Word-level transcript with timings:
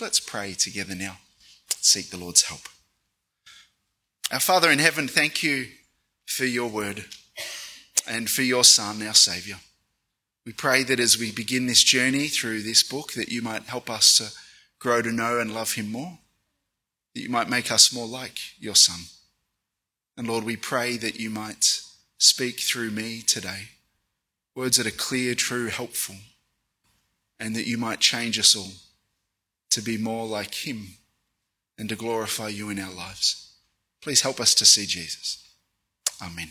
Let's 0.00 0.20
pray 0.20 0.54
together 0.54 0.94
now. 0.94 1.16
Seek 1.80 2.10
the 2.10 2.16
Lord's 2.16 2.42
help. 2.42 2.60
Our 4.30 4.38
Father 4.38 4.70
in 4.70 4.78
heaven, 4.78 5.08
thank 5.08 5.42
you 5.42 5.66
for 6.26 6.44
your 6.44 6.68
word 6.68 7.06
and 8.06 8.30
for 8.30 8.42
your 8.42 8.62
Son, 8.62 9.02
our 9.02 9.14
Saviour. 9.14 9.58
We 10.46 10.52
pray 10.52 10.84
that 10.84 11.00
as 11.00 11.18
we 11.18 11.32
begin 11.32 11.66
this 11.66 11.82
journey 11.82 12.28
through 12.28 12.62
this 12.62 12.82
book, 12.82 13.14
that 13.14 13.30
you 13.30 13.42
might 13.42 13.64
help 13.64 13.90
us 13.90 14.16
to 14.18 14.30
grow 14.78 15.02
to 15.02 15.10
know 15.10 15.40
and 15.40 15.52
love 15.52 15.72
him 15.72 15.90
more, 15.90 16.18
that 17.14 17.22
you 17.22 17.28
might 17.28 17.48
make 17.48 17.72
us 17.72 17.92
more 17.92 18.06
like 18.06 18.38
your 18.58 18.76
Son. 18.76 19.00
And 20.16 20.28
Lord, 20.28 20.44
we 20.44 20.56
pray 20.56 20.96
that 20.96 21.18
you 21.18 21.28
might 21.28 21.80
speak 22.18 22.60
through 22.60 22.90
me 22.90 23.20
today, 23.20 23.70
words 24.54 24.76
that 24.76 24.86
are 24.86 24.90
clear, 24.90 25.34
true, 25.34 25.66
helpful, 25.66 26.16
and 27.40 27.56
that 27.56 27.66
you 27.66 27.78
might 27.78 28.00
change 28.00 28.38
us 28.38 28.54
all 28.54 28.70
to 29.70 29.82
be 29.82 29.98
more 29.98 30.26
like 30.26 30.66
him 30.66 30.96
and 31.78 31.88
to 31.88 31.96
glorify 31.96 32.48
you 32.48 32.70
in 32.70 32.78
our 32.78 32.92
lives. 32.92 33.52
Please 34.02 34.22
help 34.22 34.40
us 34.40 34.54
to 34.56 34.64
see 34.64 34.86
Jesus. 34.86 35.44
Amen. 36.22 36.48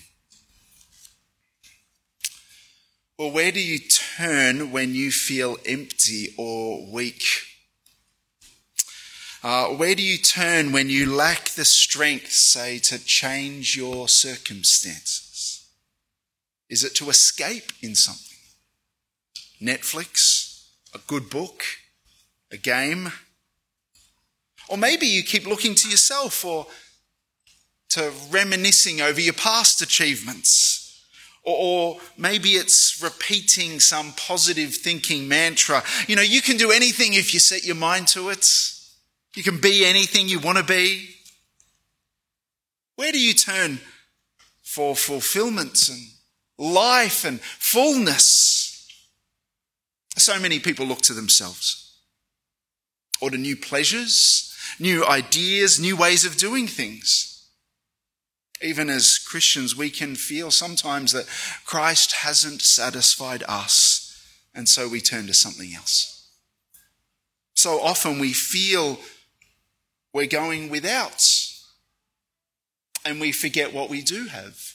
Well, 3.18 3.32
where 3.32 3.52
do 3.52 3.60
you 3.60 3.80
turn 3.80 4.72
when 4.72 4.94
you 4.94 5.12
feel 5.12 5.58
empty 5.66 6.36
or 6.38 6.86
weak? 6.92 7.24
Uh, 9.44 9.68
where 9.70 9.96
do 9.96 10.04
you 10.04 10.18
turn 10.18 10.72
when 10.72 10.90
you 10.90 11.12
lack 11.12 11.50
the 11.50 11.66
strength, 11.66 12.32
say, 12.32 12.80
to 12.80 13.04
change 13.04 13.76
your 13.76 14.08
circumstances? 14.08 15.68
Is 16.70 16.84
it 16.84 16.96
to 16.96 17.10
escape 17.10 17.72
in 17.82 17.96
something? 17.96 18.38
Netflix? 19.62 20.68
A 20.94 21.00
good 21.08 21.30
book? 21.30 21.64
A 22.52 22.58
game? 22.58 23.12
Or 24.70 24.78
maybe 24.78 25.08
you 25.08 25.24
keep 25.24 25.46
looking 25.46 25.76
to 25.76 25.90
yourself 25.90 26.44
or 26.44 26.68
to 27.90 28.12
reminiscing 28.30 29.02
over 29.02 29.20
your 29.20 29.34
past 29.34 29.82
achievements 29.82 30.78
or 31.50 31.98
maybe 32.18 32.50
it's 32.52 33.02
repeating 33.02 33.80
some 33.80 34.12
positive 34.18 34.76
thinking 34.76 35.30
mantra. 35.30 35.82
You 36.06 36.18
know, 36.18 36.22
you 36.22 36.42
can 36.42 36.58
do 36.58 36.72
anything 36.72 37.14
if 37.14 37.34
you 37.34 37.40
set 37.40 37.64
your 37.64 37.78
mind 37.78 38.10
to 38.10 38.30
it. 38.30 38.46
You 39.34 39.44
can 39.44 39.62
be 39.62 39.86
anything 39.86 40.28
you 40.28 40.42
want 40.42 40.58
to 40.58 40.64
be. 40.66 41.08
Where 42.98 43.14
do 43.14 43.20
you 43.20 43.34
turn 43.34 43.80
for 44.62 44.94
fulfillment 44.94 45.88
and 45.88 46.02
life 46.58 47.24
and 47.24 47.40
fullness? 47.40 48.86
So 50.18 50.38
many 50.42 50.60
people 50.60 50.86
look 50.86 51.02
to 51.04 51.14
themselves 51.14 51.87
or 53.22 53.32
to 53.32 53.38
new 53.38 53.56
pleasures, 53.56 54.54
new 54.80 55.06
ideas, 55.06 55.80
new 55.80 55.96
ways 55.96 56.26
of 56.26 56.38
doing 56.38 56.68
things. 56.68 57.46
Even 58.62 58.90
as 58.90 59.20
Christians, 59.20 59.76
we 59.76 59.90
can 59.90 60.16
feel 60.16 60.50
sometimes 60.50 61.12
that 61.12 61.28
Christ 61.66 62.14
hasn't 62.14 62.62
satisfied 62.62 63.44
us, 63.48 64.20
and 64.56 64.68
so 64.68 64.90
we 64.90 65.00
turn 65.00 65.28
to 65.28 65.34
something 65.34 65.74
else. 65.76 66.28
So 67.54 67.80
often 67.82 68.20
we 68.20 68.34
feel 68.34 69.00
we're 70.14 70.28
going 70.28 70.70
without, 70.70 71.24
and 73.06 73.22
we 73.22 73.32
forget 73.32 73.74
what 73.74 73.90
we 73.90 74.02
do 74.02 74.26
have. 74.26 74.74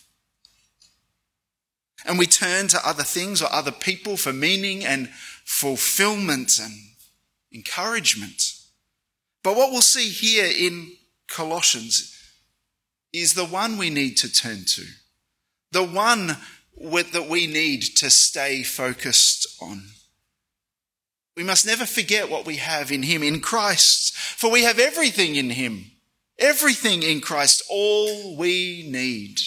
And 2.05 2.19
we 2.19 2.27
turn 2.27 2.69
to 2.69 2.89
other 2.89 3.05
things 3.05 3.43
or 3.43 3.53
other 3.53 3.71
people 3.71 4.17
for 4.17 4.33
meaning 4.33 4.85
and 4.85 5.09
fulfillment 5.45 6.59
and 6.61 6.73
encouragement. 7.53 8.43
But 9.43 9.57
what 9.57 9.71
we'll 9.71 9.83
see 9.83 10.09
here 10.09 10.47
in 10.47 10.93
Colossians 11.29 12.17
is 13.13 13.35
the 13.35 13.45
one 13.45 13.77
we 13.77 13.91
need 13.91 14.17
to 14.19 14.33
turn 14.33 14.65
to, 14.67 14.85
the 15.71 15.85
one 15.85 16.37
with, 16.77 17.13
that 17.13 17.29
we 17.29 17.47
need 17.47 17.83
to 17.97 18.11
stay 18.11 18.63
focused 18.63 19.47
on. 19.61 19.83
We 21.37 21.43
must 21.43 21.67
never 21.67 21.87
forget 21.87 22.31
what 22.31 22.47
we 22.47 22.57
have 22.57 22.93
in 22.93 23.03
Him, 23.03 23.23
in 23.23 23.41
Christ, 23.41 24.15
for 24.15 24.51
we 24.51 24.65
have 24.65 24.79
everything 24.79 25.37
in 25.37 25.51
Him. 25.51 25.87
Everything 26.39 27.03
in 27.03 27.21
Christ, 27.21 27.63
all 27.71 28.37
we 28.37 28.89
need. 28.91 29.39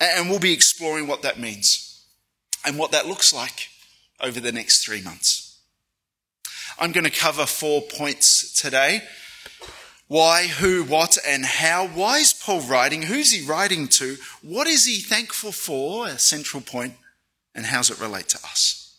And 0.00 0.30
we'll 0.30 0.38
be 0.38 0.52
exploring 0.52 1.06
what 1.06 1.22
that 1.22 1.38
means 1.38 2.06
and 2.64 2.78
what 2.78 2.92
that 2.92 3.06
looks 3.06 3.32
like 3.32 3.68
over 4.20 4.40
the 4.40 4.52
next 4.52 4.84
three 4.84 5.02
months. 5.02 5.43
I'm 6.78 6.92
going 6.92 7.04
to 7.04 7.10
cover 7.10 7.46
four 7.46 7.82
points 7.82 8.52
today. 8.60 9.02
Why, 10.08 10.46
who, 10.46 10.84
what, 10.84 11.16
and 11.26 11.44
how? 11.44 11.86
Why 11.86 12.18
is 12.18 12.32
Paul 12.32 12.60
writing? 12.62 13.02
Who's 13.02 13.32
he 13.32 13.46
writing 13.46 13.88
to? 13.88 14.16
What 14.42 14.66
is 14.66 14.84
he 14.84 15.00
thankful 15.00 15.52
for? 15.52 16.06
A 16.06 16.18
central 16.18 16.62
point. 16.62 16.94
And 17.54 17.64
does 17.64 17.90
it 17.90 18.00
relate 18.00 18.28
to 18.30 18.38
us? 18.38 18.98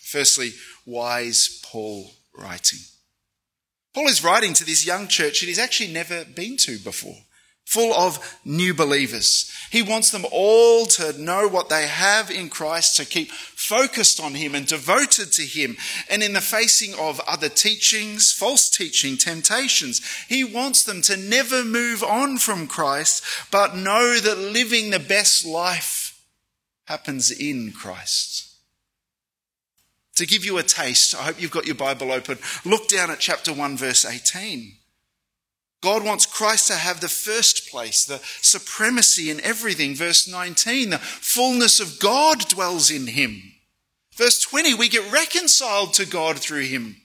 Firstly, 0.00 0.52
why 0.84 1.20
is 1.20 1.60
Paul 1.64 2.12
writing? 2.38 2.80
Paul 3.94 4.08
is 4.08 4.24
writing 4.24 4.54
to 4.54 4.64
this 4.64 4.86
young 4.86 5.08
church 5.08 5.40
that 5.40 5.46
he's 5.46 5.58
actually 5.58 5.92
never 5.92 6.24
been 6.24 6.56
to 6.58 6.78
before 6.78 7.16
full 7.64 7.94
of 7.94 8.38
new 8.44 8.74
believers. 8.74 9.50
He 9.70 9.82
wants 9.82 10.10
them 10.10 10.24
all 10.30 10.86
to 10.86 11.20
know 11.20 11.48
what 11.48 11.68
they 11.68 11.86
have 11.86 12.30
in 12.30 12.48
Christ, 12.48 12.96
to 12.96 13.04
keep 13.04 13.32
focused 13.32 14.20
on 14.20 14.34
Him 14.34 14.54
and 14.54 14.66
devoted 14.66 15.32
to 15.32 15.42
Him. 15.42 15.76
And 16.08 16.22
in 16.22 16.34
the 16.34 16.40
facing 16.40 16.94
of 16.94 17.20
other 17.26 17.48
teachings, 17.48 18.32
false 18.32 18.70
teaching, 18.70 19.16
temptations, 19.16 20.00
He 20.28 20.44
wants 20.44 20.84
them 20.84 21.02
to 21.02 21.16
never 21.16 21.64
move 21.64 22.04
on 22.04 22.38
from 22.38 22.66
Christ, 22.66 23.24
but 23.50 23.76
know 23.76 24.20
that 24.20 24.38
living 24.38 24.90
the 24.90 25.00
best 25.00 25.44
life 25.44 26.22
happens 26.84 27.30
in 27.30 27.72
Christ. 27.72 28.52
To 30.16 30.26
give 30.26 30.44
you 30.44 30.58
a 30.58 30.62
taste, 30.62 31.14
I 31.16 31.24
hope 31.24 31.42
you've 31.42 31.50
got 31.50 31.66
your 31.66 31.74
Bible 31.74 32.12
open. 32.12 32.38
Look 32.64 32.88
down 32.88 33.10
at 33.10 33.18
chapter 33.18 33.52
1, 33.52 33.76
verse 33.76 34.04
18. 34.04 34.74
God 35.84 36.02
wants 36.02 36.24
Christ 36.24 36.68
to 36.68 36.74
have 36.76 37.00
the 37.00 37.08
first 37.08 37.70
place, 37.70 38.06
the 38.06 38.22
supremacy 38.40 39.30
in 39.30 39.38
everything. 39.42 39.94
Verse 39.94 40.26
19, 40.26 40.90
the 40.90 40.98
fullness 40.98 41.78
of 41.78 42.00
God 42.00 42.48
dwells 42.48 42.90
in 42.90 43.06
him. 43.06 43.52
Verse 44.16 44.40
20, 44.40 44.72
we 44.72 44.88
get 44.88 45.12
reconciled 45.12 45.92
to 45.94 46.06
God 46.06 46.38
through 46.38 46.62
him. 46.62 46.96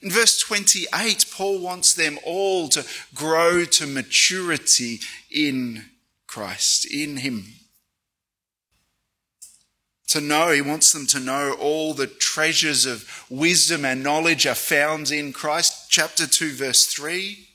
In 0.00 0.10
verse 0.10 0.40
28, 0.40 1.26
Paul 1.32 1.60
wants 1.60 1.94
them 1.94 2.18
all 2.24 2.68
to 2.70 2.84
grow 3.14 3.64
to 3.64 3.86
maturity 3.86 4.98
in 5.30 5.84
Christ, 6.26 6.84
in 6.84 7.18
him. 7.18 7.44
To 10.08 10.20
know, 10.20 10.50
he 10.50 10.60
wants 10.60 10.92
them 10.92 11.06
to 11.06 11.20
know 11.20 11.52
all 11.60 11.94
the 11.94 12.08
treasures 12.08 12.86
of 12.86 13.24
wisdom 13.30 13.84
and 13.84 14.02
knowledge 14.02 14.48
are 14.48 14.56
found 14.56 15.12
in 15.12 15.32
Christ. 15.32 15.88
Chapter 15.88 16.26
2, 16.26 16.54
verse 16.54 16.86
3 16.86 17.50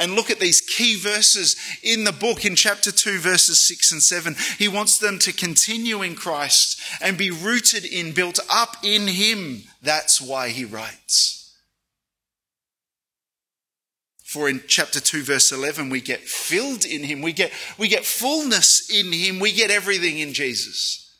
and 0.00 0.14
look 0.14 0.30
at 0.30 0.40
these 0.40 0.62
key 0.62 0.98
verses 0.98 1.56
in 1.82 2.04
the 2.04 2.12
book 2.12 2.46
in 2.46 2.56
chapter 2.56 2.90
2, 2.90 3.18
verses 3.18 3.64
6 3.68 3.92
and 3.92 4.02
7. 4.02 4.34
He 4.58 4.66
wants 4.66 4.96
them 4.96 5.18
to 5.20 5.32
continue 5.32 6.00
in 6.00 6.14
Christ 6.14 6.80
and 7.02 7.18
be 7.18 7.30
rooted 7.30 7.84
in, 7.84 8.12
built 8.12 8.40
up 8.50 8.76
in 8.82 9.06
Him. 9.06 9.64
That's 9.82 10.20
why 10.20 10.48
he 10.48 10.64
writes. 10.64 11.54
For 14.24 14.48
in 14.48 14.62
chapter 14.66 15.00
2, 15.00 15.22
verse 15.22 15.52
11, 15.52 15.90
we 15.90 16.00
get 16.00 16.20
filled 16.20 16.86
in 16.86 17.04
Him. 17.04 17.20
We 17.20 17.34
get, 17.34 17.52
we 17.76 17.86
get 17.86 18.06
fullness 18.06 18.88
in 18.88 19.12
Him. 19.12 19.38
We 19.38 19.52
get 19.52 19.70
everything 19.70 20.18
in 20.18 20.32
Jesus. 20.32 21.14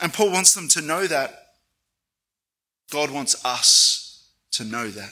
And 0.00 0.14
Paul 0.14 0.30
wants 0.30 0.54
them 0.54 0.68
to 0.68 0.80
know 0.80 1.06
that. 1.06 1.42
God 2.92 3.10
wants 3.10 3.44
us 3.44 4.30
to 4.52 4.64
know 4.64 4.88
that 4.90 5.10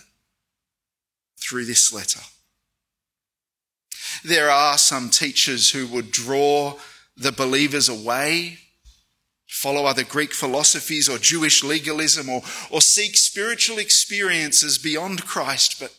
through 1.41 1.65
this 1.65 1.93
letter. 1.93 2.21
There 4.25 4.51
are 4.51 4.79
some 4.79 5.11
teachers 5.11 5.71
who 5.71 5.87
would 5.89 6.11
draw 6.11 6.79
the 7.15 7.31
believers 7.31 7.91
away, 7.91 8.59
follow 9.47 9.85
other 9.85 10.03
Greek 10.03 10.33
philosophies 10.33 11.11
or 11.11 11.19
Jewish 11.19 11.63
legalism, 11.63 12.31
or, 12.31 12.41
or 12.71 12.81
seek 12.81 13.19
spiritual 13.19 13.79
experiences 13.79 14.79
beyond 14.79 15.27
Christ, 15.27 15.79
but 15.79 15.95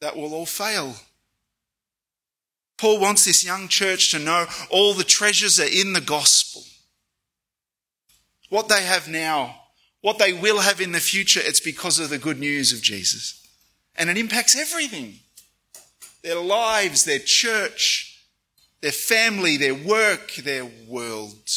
that 0.00 0.16
will 0.16 0.32
all 0.32 0.46
fail. 0.46 0.94
Paul 2.78 3.00
wants 3.00 3.24
this 3.24 3.44
young 3.44 3.66
church 3.66 4.12
to 4.12 4.20
know 4.20 4.46
all 4.70 4.94
the 4.94 5.02
treasures 5.02 5.58
are 5.58 5.64
in 5.64 5.92
the 5.92 6.00
gospel. 6.00 6.62
What 8.48 8.68
they 8.68 8.84
have 8.84 9.08
now, 9.08 9.56
what 10.02 10.18
they 10.18 10.32
will 10.32 10.60
have 10.60 10.80
in 10.80 10.92
the 10.92 11.00
future, 11.00 11.40
it's 11.42 11.60
because 11.60 11.98
of 11.98 12.10
the 12.10 12.18
good 12.18 12.38
news 12.38 12.72
of 12.72 12.80
Jesus. 12.80 13.44
And 13.96 14.08
it 14.08 14.18
impacts 14.18 14.56
everything 14.56 15.18
their 16.24 16.40
lives, 16.40 17.04
their 17.04 17.20
church, 17.20 18.18
their 18.80 18.90
family, 18.90 19.56
their 19.56 19.74
work, 19.74 20.34
their 20.34 20.64
world. 20.88 21.48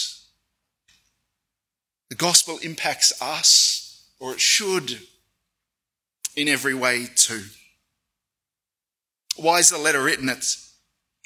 The 2.10 2.16
gospel 2.16 2.60
impacts 2.62 3.20
us, 3.22 4.08
or 4.20 4.34
it 4.34 4.40
should. 4.42 5.00
in 6.36 6.48
every 6.48 6.76
way 6.76 7.08
too. 7.16 7.46
Why 9.38 9.58
is 9.58 9.70
the 9.70 9.78
letter 9.80 10.04
written? 10.04 10.30
It's, 10.30 10.76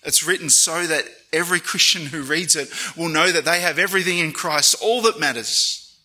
it's 0.04 0.24
written 0.26 0.50
so 0.50 0.88
that 0.88 1.04
every 1.34 1.60
Christian 1.60 2.06
who 2.06 2.22
reads 2.22 2.56
it 2.56 2.70
will 2.96 3.10
know 3.10 3.32
that 3.32 3.44
they 3.44 3.60
have 3.60 3.78
everything 3.78 4.20
in 4.20 4.32
Christ, 4.32 4.76
all 4.82 5.02
that 5.02 5.20
matters, 5.20 6.00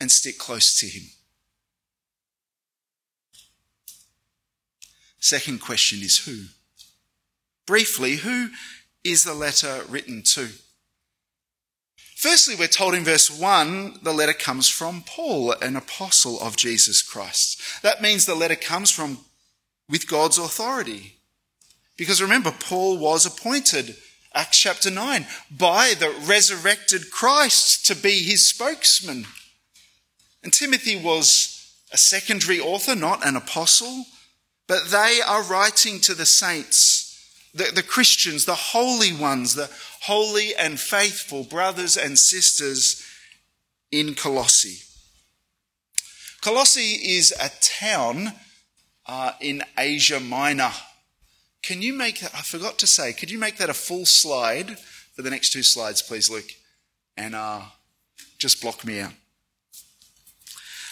and 0.00 0.10
stick 0.10 0.36
close 0.38 0.78
to 0.80 0.86
Him. 0.86 1.04
Second 5.20 5.60
question 5.60 6.00
is 6.00 6.24
who? 6.24 6.46
Briefly, 7.66 8.16
who 8.16 8.48
is 9.04 9.24
the 9.24 9.34
letter 9.34 9.82
written 9.88 10.22
to? 10.34 10.48
Firstly, 12.16 12.54
we're 12.54 12.66
told 12.68 12.94
in 12.94 13.04
verse 13.04 13.30
1 13.30 14.00
the 14.02 14.12
letter 14.12 14.32
comes 14.32 14.68
from 14.68 15.02
Paul, 15.06 15.52
an 15.62 15.76
apostle 15.76 16.38
of 16.40 16.56
Jesus 16.56 17.00
Christ. 17.02 17.82
That 17.82 18.02
means 18.02 18.26
the 18.26 18.34
letter 18.34 18.56
comes 18.56 18.90
from 18.90 19.18
with 19.88 20.08
God's 20.08 20.38
authority. 20.38 21.16
Because 21.96 22.22
remember, 22.22 22.52
Paul 22.52 22.98
was 22.98 23.26
appointed, 23.26 23.96
Acts 24.34 24.58
chapter 24.58 24.90
9, 24.90 25.26
by 25.50 25.94
the 25.98 26.14
resurrected 26.26 27.10
Christ 27.10 27.86
to 27.86 27.94
be 27.94 28.22
his 28.22 28.46
spokesman. 28.48 29.26
And 30.42 30.52
Timothy 30.52 30.96
was 30.96 31.74
a 31.92 31.98
secondary 31.98 32.60
author, 32.60 32.94
not 32.94 33.26
an 33.26 33.36
apostle, 33.36 34.04
but 34.70 34.86
they 34.92 35.18
are 35.26 35.42
writing 35.42 35.98
to 35.98 36.14
the 36.14 36.24
saints, 36.24 37.50
the, 37.52 37.72
the 37.74 37.82
Christians, 37.82 38.44
the 38.44 38.54
holy 38.54 39.12
ones, 39.12 39.56
the 39.56 39.68
holy 40.02 40.54
and 40.54 40.78
faithful 40.78 41.42
brothers 41.42 41.96
and 41.96 42.16
sisters 42.16 43.04
in 43.90 44.14
Colossae. 44.14 44.78
Colossae 46.40 47.00
is 47.02 47.32
a 47.32 47.50
town 47.60 48.34
uh, 49.06 49.32
in 49.40 49.64
Asia 49.76 50.20
Minor. 50.20 50.70
Can 51.64 51.82
you 51.82 51.92
make 51.92 52.20
that? 52.20 52.32
I 52.32 52.42
forgot 52.42 52.78
to 52.78 52.86
say, 52.86 53.12
could 53.12 53.32
you 53.32 53.40
make 53.40 53.56
that 53.56 53.70
a 53.70 53.74
full 53.74 54.06
slide 54.06 54.78
for 55.16 55.22
the 55.22 55.30
next 55.30 55.52
two 55.52 55.64
slides, 55.64 56.00
please, 56.00 56.30
Luke? 56.30 56.52
And 57.16 57.34
uh, 57.34 57.62
just 58.38 58.62
block 58.62 58.86
me 58.86 59.00
out. 59.00 59.14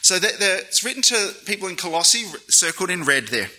So 0.03 0.19
it's 0.21 0.83
written 0.83 1.03
to 1.03 1.33
people 1.47 1.69
in 1.69 1.77
Colossae, 1.77 2.25
circled 2.49 2.91
in 2.91 3.05
red 3.05 3.29
there. 3.29 3.51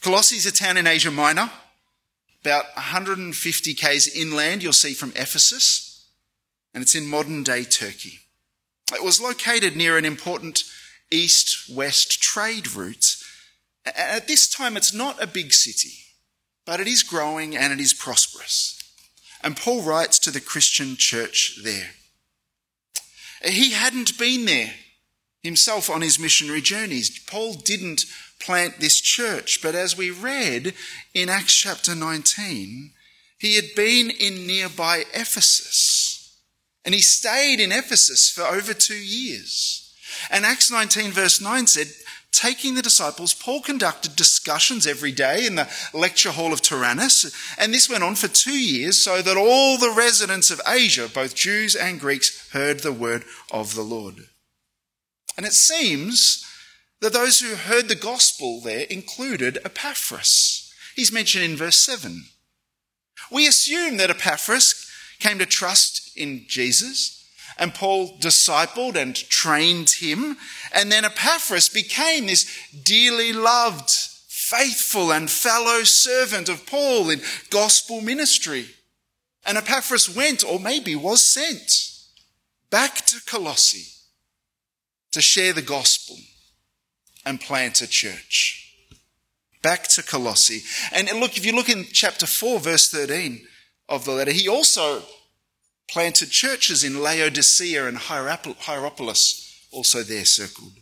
Colossae 0.00 0.36
is 0.36 0.46
a 0.46 0.52
town 0.52 0.76
in 0.76 0.86
Asia 0.86 1.10
Minor 1.10 1.50
about 2.46 2.66
150 2.76 3.74
k's 3.74 4.06
inland, 4.16 4.62
you'll 4.62 4.72
see 4.72 4.94
from 4.94 5.10
Ephesus, 5.16 6.06
and 6.72 6.80
it's 6.80 6.94
in 6.94 7.04
modern 7.04 7.42
day 7.42 7.64
Turkey. 7.64 8.20
It 8.94 9.02
was 9.02 9.20
located 9.20 9.74
near 9.74 9.98
an 9.98 10.04
important 10.04 10.62
east 11.10 11.68
west 11.68 12.22
trade 12.22 12.72
route. 12.72 13.16
At 13.84 14.28
this 14.28 14.48
time, 14.48 14.76
it's 14.76 14.94
not 14.94 15.20
a 15.20 15.26
big 15.26 15.52
city, 15.52 15.94
but 16.64 16.78
it 16.78 16.86
is 16.86 17.02
growing 17.02 17.56
and 17.56 17.72
it 17.72 17.80
is 17.80 17.92
prosperous. 17.92 18.78
And 19.42 19.56
Paul 19.56 19.82
writes 19.82 20.20
to 20.20 20.30
the 20.30 20.40
Christian 20.40 20.94
church 20.96 21.58
there. 21.64 21.90
He 23.44 23.72
hadn't 23.72 24.18
been 24.18 24.44
there 24.44 24.70
himself 25.42 25.90
on 25.90 26.00
his 26.00 26.20
missionary 26.20 26.60
journeys. 26.60 27.18
Paul 27.26 27.54
didn't 27.54 28.04
plant 28.40 28.80
this 28.80 29.00
church. 29.00 29.60
But 29.62 29.74
as 29.74 29.96
we 29.96 30.10
read 30.10 30.74
in 31.14 31.28
Acts 31.28 31.54
chapter 31.54 31.94
19, 31.94 32.92
he 33.38 33.56
had 33.56 33.74
been 33.74 34.10
in 34.10 34.46
nearby 34.46 35.04
Ephesus. 35.12 36.38
And 36.84 36.94
he 36.94 37.00
stayed 37.00 37.60
in 37.60 37.72
Ephesus 37.72 38.30
for 38.30 38.42
over 38.42 38.72
two 38.72 38.94
years. 38.94 39.94
And 40.30 40.46
Acts 40.46 40.70
19 40.70 41.10
verse 41.10 41.40
9 41.40 41.66
said, 41.66 41.88
taking 42.36 42.74
the 42.74 42.82
disciples, 42.82 43.32
Paul 43.34 43.62
conducted 43.62 44.14
discussions 44.14 44.86
every 44.86 45.12
day 45.12 45.46
in 45.46 45.54
the 45.54 45.68
lecture 45.94 46.30
hall 46.30 46.52
of 46.52 46.60
Tyrannus, 46.60 47.34
and 47.58 47.72
this 47.72 47.88
went 47.88 48.04
on 48.04 48.14
for 48.14 48.28
two 48.28 48.58
years 48.58 49.02
so 49.02 49.22
that 49.22 49.36
all 49.36 49.78
the 49.78 49.94
residents 49.96 50.50
of 50.50 50.60
Asia, 50.66 51.08
both 51.12 51.34
Jews 51.34 51.74
and 51.74 51.98
Greeks, 51.98 52.50
heard 52.52 52.80
the 52.80 52.92
word 52.92 53.24
of 53.50 53.74
the 53.74 53.82
Lord. 53.82 54.16
And 55.36 55.46
it 55.46 55.54
seems 55.54 56.45
that 57.00 57.12
those 57.12 57.40
who 57.40 57.54
heard 57.54 57.88
the 57.88 57.94
gospel 57.94 58.60
there 58.60 58.86
included 58.88 59.58
Epaphras. 59.64 60.72
He's 60.94 61.12
mentioned 61.12 61.44
in 61.44 61.56
verse 61.56 61.76
7. 61.76 62.24
We 63.30 63.46
assume 63.46 63.98
that 63.98 64.10
Epaphras 64.10 64.86
came 65.18 65.38
to 65.38 65.46
trust 65.46 66.16
in 66.16 66.44
Jesus, 66.48 67.24
and 67.58 67.74
Paul 67.74 68.18
discipled 68.18 68.96
and 68.96 69.14
trained 69.14 69.90
him, 69.90 70.36
and 70.72 70.90
then 70.90 71.04
Epaphras 71.04 71.68
became 71.68 72.26
this 72.26 72.50
dearly 72.82 73.32
loved, 73.32 73.90
faithful, 73.90 75.12
and 75.12 75.30
fellow 75.30 75.82
servant 75.82 76.48
of 76.48 76.66
Paul 76.66 77.10
in 77.10 77.20
gospel 77.50 78.00
ministry. 78.00 78.66
And 79.44 79.58
Epaphras 79.58 80.14
went, 80.14 80.44
or 80.44 80.58
maybe 80.58 80.96
was 80.96 81.22
sent, 81.22 81.92
back 82.70 83.04
to 83.06 83.20
Colossae 83.26 83.92
to 85.12 85.20
share 85.20 85.52
the 85.52 85.62
gospel 85.62 86.16
and 87.26 87.40
plant 87.40 87.82
a 87.82 87.86
church. 87.88 88.72
Back 89.60 89.88
to 89.88 90.02
Colossae. 90.02 90.62
And 90.92 91.08
look, 91.18 91.36
if 91.36 91.44
you 91.44 91.52
look 91.52 91.68
in 91.68 91.84
chapter 91.92 92.24
4, 92.24 92.60
verse 92.60 92.88
13 92.88 93.44
of 93.88 94.04
the 94.04 94.12
letter, 94.12 94.30
he 94.30 94.48
also 94.48 95.02
planted 95.90 96.30
churches 96.30 96.84
in 96.84 97.02
Laodicea 97.02 97.86
and 97.86 97.98
Hierapolis, 97.98 99.66
also 99.72 100.02
there 100.02 100.24
circled. 100.24 100.72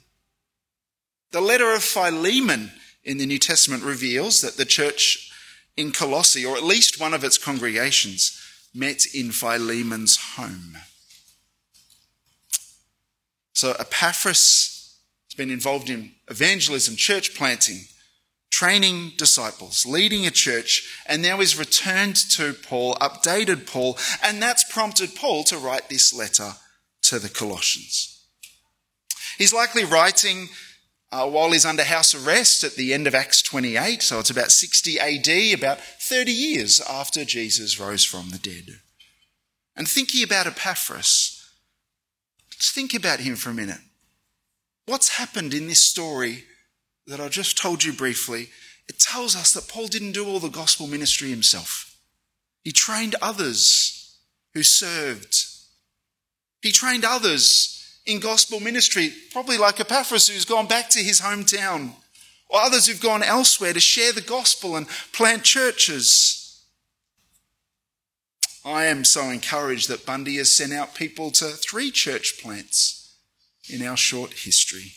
The 1.32 1.40
letter 1.40 1.72
of 1.72 1.82
Philemon 1.82 2.70
in 3.02 3.18
the 3.18 3.26
New 3.26 3.38
Testament 3.38 3.82
reveals 3.82 4.40
that 4.42 4.56
the 4.56 4.64
church 4.64 5.30
in 5.76 5.90
Colossae, 5.90 6.44
or 6.44 6.56
at 6.56 6.62
least 6.62 7.00
one 7.00 7.14
of 7.14 7.24
its 7.24 7.38
congregations, 7.38 8.40
met 8.74 9.04
in 9.14 9.30
Philemon's 9.32 10.16
home. 10.36 10.76
So 13.52 13.72
Epaphras 13.78 14.73
has 15.34 15.46
been 15.46 15.52
involved 15.52 15.90
in 15.90 16.12
evangelism, 16.28 16.94
church 16.94 17.34
planting, 17.34 17.80
training 18.50 19.12
disciples, 19.18 19.84
leading 19.84 20.26
a 20.26 20.30
church, 20.30 21.02
and 21.06 21.20
now 21.20 21.38
he's 21.38 21.58
returned 21.58 22.14
to 22.14 22.52
Paul, 22.52 22.94
updated 23.00 23.66
Paul, 23.66 23.98
and 24.22 24.40
that's 24.40 24.72
prompted 24.72 25.16
Paul 25.16 25.42
to 25.44 25.58
write 25.58 25.88
this 25.88 26.14
letter 26.14 26.52
to 27.02 27.18
the 27.18 27.28
Colossians. 27.28 28.24
He's 29.38 29.52
likely 29.52 29.84
writing 29.84 30.50
uh, 31.10 31.28
while 31.28 31.50
he's 31.50 31.66
under 31.66 31.82
house 31.82 32.14
arrest 32.14 32.62
at 32.62 32.76
the 32.76 32.94
end 32.94 33.08
of 33.08 33.14
Acts 33.14 33.42
28, 33.42 34.02
so 34.02 34.20
it's 34.20 34.30
about 34.30 34.52
60 34.52 35.00
AD, 35.00 35.58
about 35.58 35.80
30 35.80 36.30
years 36.30 36.80
after 36.80 37.24
Jesus 37.24 37.80
rose 37.80 38.04
from 38.04 38.30
the 38.30 38.38
dead. 38.38 38.78
And 39.74 39.88
thinking 39.88 40.22
about 40.22 40.46
Epaphras, 40.46 41.44
let's 42.52 42.70
think 42.70 42.94
about 42.94 43.18
him 43.18 43.34
for 43.34 43.50
a 43.50 43.54
minute. 43.54 43.80
What's 44.86 45.16
happened 45.16 45.54
in 45.54 45.66
this 45.66 45.80
story 45.80 46.44
that 47.06 47.20
I 47.20 47.28
just 47.28 47.56
told 47.56 47.84
you 47.84 47.92
briefly? 47.92 48.48
It 48.88 48.98
tells 48.98 49.34
us 49.34 49.52
that 49.52 49.68
Paul 49.68 49.86
didn't 49.86 50.12
do 50.12 50.26
all 50.26 50.40
the 50.40 50.48
gospel 50.48 50.86
ministry 50.86 51.30
himself. 51.30 51.96
He 52.62 52.72
trained 52.72 53.14
others 53.22 54.18
who 54.52 54.62
served. 54.62 55.36
He 56.60 56.70
trained 56.70 57.04
others 57.04 58.00
in 58.06 58.20
gospel 58.20 58.60
ministry, 58.60 59.12
probably 59.32 59.56
like 59.56 59.80
Epaphras 59.80 60.28
who's 60.28 60.44
gone 60.44 60.66
back 60.66 60.90
to 60.90 60.98
his 60.98 61.22
hometown, 61.22 61.92
or 62.48 62.60
others 62.60 62.86
who've 62.86 63.00
gone 63.00 63.22
elsewhere 63.22 63.72
to 63.72 63.80
share 63.80 64.12
the 64.12 64.20
gospel 64.20 64.76
and 64.76 64.86
plant 65.12 65.44
churches. 65.44 66.62
I 68.66 68.84
am 68.84 69.04
so 69.04 69.30
encouraged 69.30 69.88
that 69.88 70.06
Bundy 70.06 70.36
has 70.36 70.54
sent 70.54 70.72
out 70.74 70.94
people 70.94 71.30
to 71.32 71.46
three 71.46 71.90
church 71.90 72.38
plants 72.42 73.03
in 73.68 73.86
our 73.86 73.96
short 73.96 74.32
history. 74.32 74.92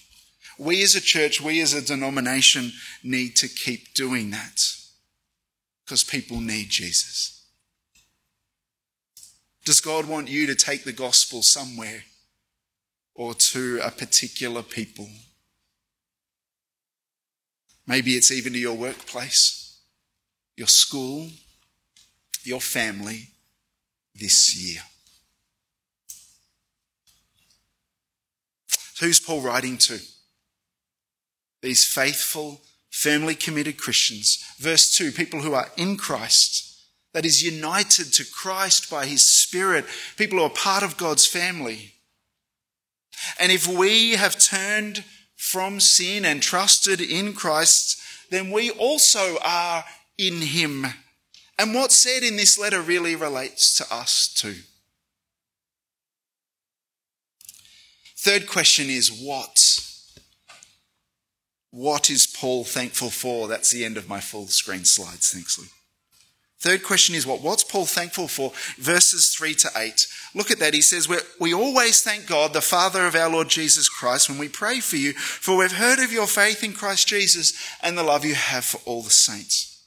We 0.57 0.83
as 0.83 0.95
a 0.95 1.01
church, 1.01 1.39
we 1.39 1.61
as 1.61 1.73
a 1.73 1.85
denomination 1.85 2.71
need 3.03 3.35
to 3.37 3.47
keep 3.47 3.93
doing 3.93 4.31
that 4.31 4.61
because 5.85 6.03
people 6.03 6.41
need 6.41 6.69
Jesus. 6.69 7.45
Does 9.65 9.81
God 9.81 10.07
want 10.07 10.29
you 10.29 10.47
to 10.47 10.55
take 10.55 10.83
the 10.83 10.93
gospel 10.93 11.43
somewhere 11.43 12.05
or 13.13 13.33
to 13.33 13.79
a 13.83 13.91
particular 13.91 14.63
people? 14.63 15.09
Maybe 17.85 18.11
it's 18.11 18.31
even 18.31 18.53
to 18.53 18.59
your 18.59 18.75
workplace, 18.75 19.79
your 20.55 20.67
school, 20.67 21.29
your 22.43 22.61
family 22.61 23.29
this 24.15 24.55
year. 24.55 24.81
Who's 28.99 29.19
Paul 29.19 29.41
writing 29.41 29.77
to? 29.79 29.99
These 31.61 31.85
faithful, 31.85 32.61
firmly 32.89 33.35
committed 33.35 33.77
Christians. 33.77 34.43
Verse 34.59 34.95
2 34.95 35.11
people 35.11 35.41
who 35.41 35.53
are 35.53 35.71
in 35.77 35.97
Christ, 35.97 36.63
that 37.13 37.25
is 37.25 37.43
united 37.43 38.13
to 38.13 38.25
Christ 38.25 38.89
by 38.89 39.05
his 39.05 39.27
Spirit, 39.27 39.85
people 40.17 40.39
who 40.39 40.45
are 40.45 40.49
part 40.49 40.83
of 40.83 40.97
God's 40.97 41.25
family. 41.25 41.93
And 43.39 43.51
if 43.51 43.67
we 43.67 44.11
have 44.11 44.39
turned 44.39 45.03
from 45.35 45.79
sin 45.79 46.25
and 46.25 46.41
trusted 46.41 47.01
in 47.01 47.33
Christ, 47.33 48.01
then 48.29 48.51
we 48.51 48.71
also 48.71 49.37
are 49.43 49.85
in 50.17 50.41
him. 50.41 50.85
And 51.59 51.73
what's 51.73 51.97
said 51.97 52.23
in 52.23 52.35
this 52.35 52.59
letter 52.59 52.81
really 52.81 53.15
relates 53.15 53.75
to 53.77 53.93
us 53.93 54.31
too. 54.33 54.55
Third 58.27 58.45
question 58.45 58.89
is 58.89 59.09
what? 59.09 59.57
What 61.71 62.09
is 62.09 62.27
Paul 62.27 62.65
thankful 62.65 63.09
for? 63.09 63.47
That's 63.47 63.71
the 63.71 63.85
end 63.85 63.95
of 63.95 64.09
my 64.09 64.19
full 64.19 64.47
screen 64.47 64.83
slides. 64.83 65.31
Thanks. 65.31 65.57
Third 66.59 66.83
question 66.83 67.15
is 67.15 67.25
what? 67.25 67.41
What's 67.41 67.63
Paul 67.63 67.85
thankful 67.85 68.27
for? 68.27 68.51
Verses 68.77 69.33
3 69.33 69.53
to 69.53 69.69
8. 69.77 70.07
Look 70.35 70.51
at 70.51 70.59
that. 70.59 70.73
He 70.73 70.81
says, 70.81 71.07
We 71.39 71.53
always 71.53 72.01
thank 72.01 72.27
God, 72.27 72.51
the 72.51 72.59
Father 72.59 73.05
of 73.05 73.15
our 73.15 73.29
Lord 73.29 73.47
Jesus 73.47 73.87
Christ, 73.87 74.27
when 74.27 74.39
we 74.39 74.49
pray 74.49 74.81
for 74.81 74.97
you, 74.97 75.13
for 75.13 75.55
we've 75.55 75.71
heard 75.71 75.99
of 75.99 76.11
your 76.11 76.27
faith 76.27 76.65
in 76.65 76.73
Christ 76.73 77.07
Jesus 77.07 77.53
and 77.81 77.97
the 77.97 78.03
love 78.03 78.25
you 78.25 78.35
have 78.35 78.65
for 78.65 78.81
all 78.83 79.03
the 79.03 79.09
saints. 79.09 79.85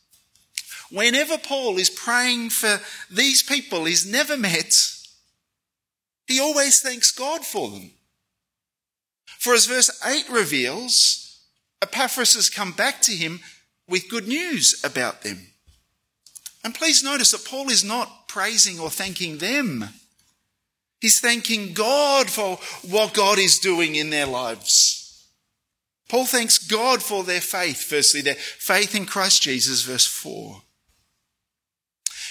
Whenever 0.91 1.37
Paul 1.37 1.77
is 1.77 1.91
praying 1.91 2.49
for 2.49 2.81
these 3.11 3.43
people 3.43 3.85
he's 3.85 4.11
never 4.11 4.39
met, 4.39 4.73
he 6.27 6.41
always 6.41 6.81
thanks 6.81 7.13
God 7.13 7.45
for 7.45 7.69
them. 7.69 7.91
For 9.41 9.55
as 9.55 9.65
verse 9.65 9.91
8 10.05 10.29
reveals, 10.29 11.41
Epaphras 11.81 12.35
has 12.35 12.51
come 12.51 12.73
back 12.73 13.01
to 13.01 13.13
him 13.13 13.41
with 13.89 14.11
good 14.11 14.29
news 14.29 14.79
about 14.85 15.23
them. 15.23 15.47
And 16.63 16.75
please 16.75 17.03
notice 17.03 17.31
that 17.31 17.47
Paul 17.47 17.71
is 17.71 17.83
not 17.83 18.29
praising 18.29 18.79
or 18.79 18.91
thanking 18.91 19.39
them. 19.39 19.87
He's 21.01 21.21
thanking 21.21 21.73
God 21.73 22.29
for 22.29 22.57
what 22.83 23.15
God 23.15 23.39
is 23.39 23.59
doing 23.59 23.95
in 23.95 24.11
their 24.11 24.27
lives. 24.27 25.27
Paul 26.11 26.27
thanks 26.27 26.59
God 26.59 27.03
for 27.03 27.25
their 27.25 27.41
faith, 27.41 27.83
firstly, 27.83 28.21
their 28.21 28.35
faith 28.35 28.95
in 28.95 29.07
Christ 29.07 29.41
Jesus, 29.41 29.85
verse 29.85 30.05
4. 30.05 30.61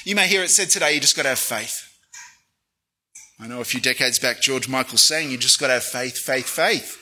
You 0.04 0.14
may 0.14 0.28
hear 0.28 0.44
it 0.44 0.52
said 0.52 0.70
today, 0.70 0.94
you 0.94 1.00
just 1.00 1.16
got 1.16 1.24
to 1.24 1.30
have 1.30 1.40
faith. 1.40 1.88
I 3.40 3.48
know 3.48 3.62
a 3.62 3.66
few 3.66 3.82
decades 3.82 4.20
back, 4.20 4.42
George 4.42 4.70
Michael 4.70 5.00
sang, 5.00 5.32
you 5.32 5.40
just 5.40 5.60
got 5.60 5.68
to 5.68 5.74
have 5.74 5.84
faith, 5.84 6.20
faith, 6.20 6.48
faith. 6.48 6.98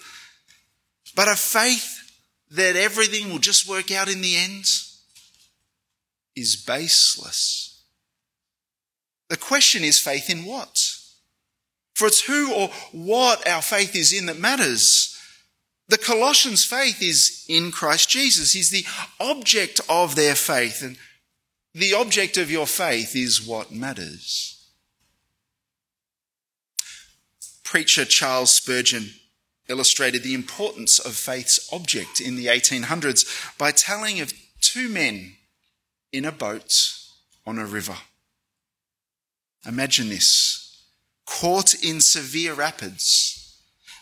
But 1.17 1.27
a 1.27 1.35
faith 1.35 2.11
that 2.51 2.75
everything 2.75 3.31
will 3.31 3.39
just 3.39 3.67
work 3.67 3.91
out 3.91 4.07
in 4.07 4.21
the 4.21 4.37
end 4.37 4.65
is 6.35 6.55
baseless. 6.55 7.81
The 9.27 9.35
question 9.35 9.83
is 9.83 9.99
faith 9.99 10.29
in 10.29 10.45
what? 10.45 10.79
For 11.95 12.07
it's 12.07 12.21
who 12.21 12.53
or 12.53 12.69
what 12.91 13.47
our 13.47 13.63
faith 13.63 13.95
is 13.95 14.13
in 14.13 14.27
that 14.27 14.37
matters. 14.37 15.19
The 15.87 15.97
Colossians' 15.97 16.63
faith 16.63 17.01
is 17.01 17.43
in 17.49 17.71
Christ 17.71 18.09
Jesus. 18.09 18.53
He's 18.53 18.69
the 18.69 18.85
object 19.19 19.81
of 19.89 20.13
their 20.13 20.35
faith, 20.35 20.83
and 20.83 20.99
the 21.73 21.95
object 21.95 22.37
of 22.37 22.51
your 22.51 22.67
faith 22.67 23.15
is 23.15 23.45
what 23.45 23.71
matters. 23.71 24.69
Preacher 27.63 28.05
Charles 28.05 28.51
Spurgeon 28.51 29.09
illustrated 29.69 30.23
the 30.23 30.33
importance 30.33 30.99
of 30.99 31.15
faith's 31.15 31.71
object 31.71 32.19
in 32.19 32.35
the 32.35 32.47
1800s 32.47 33.57
by 33.57 33.71
telling 33.71 34.19
of 34.19 34.33
two 34.61 34.89
men 34.89 35.33
in 36.11 36.25
a 36.25 36.31
boat 36.31 36.93
on 37.45 37.59
a 37.59 37.65
river. 37.65 37.97
Imagine 39.65 40.09
this 40.09 40.63
caught 41.25 41.73
in 41.83 41.99
severe 41.99 42.53
rapids. 42.53 43.59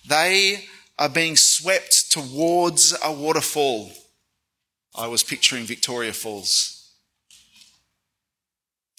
They 0.08 0.66
are 0.98 1.10
being 1.10 1.36
swept 1.36 2.12
towards 2.12 2.96
a 3.04 3.12
waterfall. 3.12 3.92
I 4.96 5.08
was 5.08 5.24
picturing 5.24 5.66
Victoria 5.66 6.14
Falls. 6.14 6.76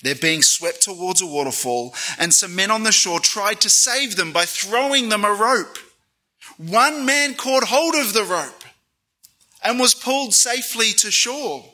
They're 0.03 0.15
being 0.15 0.43
swept 0.43 0.83
towards 0.83 1.23
a 1.23 1.27
waterfall, 1.27 1.95
and 2.19 2.35
some 2.35 2.55
men 2.55 2.71
on 2.71 2.83
the 2.83 2.93
shore 2.93 3.21
tried 3.21 3.61
to 3.63 3.71
save 3.71 4.17
them 4.17 4.33
by 4.33 4.45
throwing 4.45 5.09
them 5.09 5.25
a 5.25 5.33
rope. 5.33 5.79
One 6.57 7.05
man 7.05 7.35
caught 7.35 7.65
hold 7.65 7.95
of 7.95 8.13
the 8.13 8.25
rope 8.25 8.65
and 9.63 9.79
was 9.79 9.95
pulled 9.95 10.35
safely 10.35 10.93
to 10.93 11.11
shore. 11.11 11.65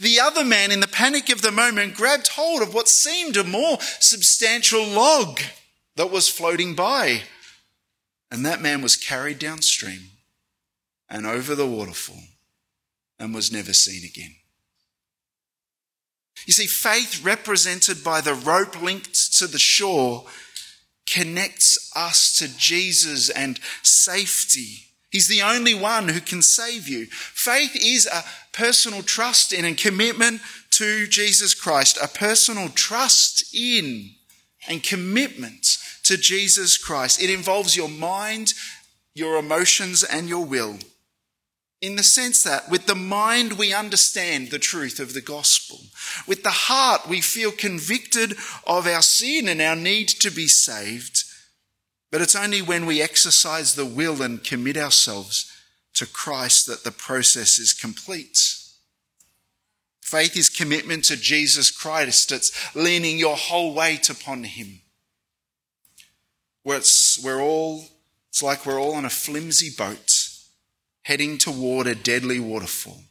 The 0.00 0.20
other 0.20 0.44
man, 0.44 0.72
in 0.72 0.80
the 0.80 0.88
panic 0.88 1.30
of 1.30 1.42
the 1.42 1.52
moment, 1.52 1.94
grabbed 1.94 2.28
hold 2.28 2.62
of 2.62 2.74
what 2.74 2.88
seemed 2.88 3.36
a 3.36 3.44
more 3.44 3.78
substantial 4.00 4.84
log 4.84 5.40
that 5.96 6.10
was 6.10 6.28
floating 6.28 6.74
by. 6.74 7.22
And 8.30 8.44
that 8.44 8.60
man 8.60 8.82
was 8.82 8.96
carried 8.96 9.38
downstream 9.38 10.10
and 11.08 11.26
over 11.26 11.54
the 11.54 11.66
waterfall 11.66 12.22
and 13.18 13.34
was 13.34 13.52
never 13.52 13.72
seen 13.72 14.04
again. 14.04 14.34
You 16.46 16.52
see, 16.52 16.66
faith 16.66 17.24
represented 17.24 18.02
by 18.02 18.20
the 18.20 18.34
rope 18.34 18.82
linked 18.82 19.38
to 19.38 19.46
the 19.46 19.58
shore 19.58 20.26
connects 21.06 21.90
us 21.94 22.36
to 22.38 22.48
Jesus 22.56 23.30
and 23.30 23.60
safety 23.82 24.84
He's 25.14 25.28
the 25.28 25.42
only 25.42 25.74
one 25.74 26.08
who 26.08 26.20
can 26.20 26.42
save 26.42 26.88
you. 26.88 27.06
Faith 27.06 27.76
is 27.76 28.08
a 28.12 28.24
personal 28.52 29.00
trust 29.00 29.52
in 29.52 29.64
and 29.64 29.78
commitment 29.78 30.40
to 30.70 31.06
Jesus 31.06 31.54
Christ, 31.54 31.96
a 32.02 32.08
personal 32.08 32.68
trust 32.68 33.54
in 33.54 34.10
and 34.66 34.82
commitment 34.82 35.78
to 36.02 36.16
Jesus 36.16 36.76
Christ. 36.76 37.22
It 37.22 37.30
involves 37.30 37.76
your 37.76 37.88
mind, 37.88 38.54
your 39.14 39.36
emotions, 39.36 40.02
and 40.02 40.28
your 40.28 40.44
will. 40.44 40.78
In 41.84 41.96
the 41.96 42.02
sense 42.02 42.42
that 42.44 42.70
with 42.70 42.86
the 42.86 42.94
mind 42.94 43.58
we 43.58 43.74
understand 43.74 44.50
the 44.50 44.58
truth 44.58 44.98
of 45.00 45.12
the 45.12 45.20
gospel. 45.20 45.80
With 46.26 46.42
the 46.42 46.48
heart 46.48 47.06
we 47.06 47.20
feel 47.20 47.52
convicted 47.52 48.38
of 48.66 48.86
our 48.86 49.02
sin 49.02 49.48
and 49.48 49.60
our 49.60 49.76
need 49.76 50.08
to 50.08 50.30
be 50.30 50.46
saved. 50.46 51.24
But 52.10 52.22
it's 52.22 52.34
only 52.34 52.62
when 52.62 52.86
we 52.86 53.02
exercise 53.02 53.74
the 53.74 53.84
will 53.84 54.22
and 54.22 54.42
commit 54.42 54.78
ourselves 54.78 55.52
to 55.96 56.06
Christ 56.06 56.66
that 56.68 56.84
the 56.84 56.90
process 56.90 57.58
is 57.58 57.74
complete. 57.74 58.56
Faith 60.00 60.38
is 60.38 60.48
commitment 60.48 61.04
to 61.04 61.18
Jesus 61.18 61.70
Christ. 61.70 62.32
It's 62.32 62.74
leaning 62.74 63.18
your 63.18 63.36
whole 63.36 63.74
weight 63.74 64.08
upon 64.08 64.44
Him. 64.44 64.80
Where 66.62 66.78
it's, 66.78 67.22
we're 67.22 67.42
all, 67.42 67.84
it's 68.30 68.42
like 68.42 68.64
we're 68.64 68.80
all 68.80 68.94
on 68.94 69.04
a 69.04 69.10
flimsy 69.10 69.68
boat 69.76 70.23
heading 71.04 71.38
toward 71.38 71.86
a 71.86 71.94
deadly 71.94 72.40
waterfall. 72.40 73.02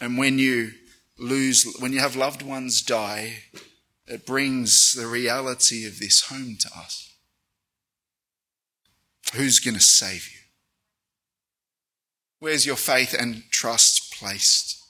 And 0.00 0.16
when 0.16 0.38
you 0.38 0.72
lose, 1.18 1.76
when 1.78 1.92
you 1.92 1.98
have 2.00 2.16
loved 2.16 2.42
ones 2.42 2.80
die, 2.80 3.44
it 4.06 4.24
brings 4.26 4.94
the 4.94 5.06
reality 5.06 5.86
of 5.86 5.98
this 5.98 6.22
home 6.22 6.56
to 6.60 6.68
us. 6.76 7.12
Who's 9.34 9.60
going 9.60 9.74
to 9.74 9.80
save 9.80 10.28
you? 10.32 10.38
Where's 12.40 12.66
your 12.66 12.76
faith 12.76 13.14
and 13.16 13.44
trust 13.50 14.12
placed? 14.14 14.82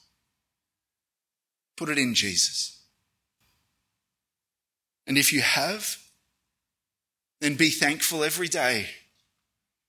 Put 1.75 1.89
it 1.89 1.97
in 1.97 2.15
Jesus. 2.15 2.81
And 5.05 5.17
if 5.17 5.33
you 5.33 5.41
have, 5.41 5.97
then 7.41 7.55
be 7.55 7.69
thankful 7.69 8.23
every 8.23 8.47
day. 8.47 8.87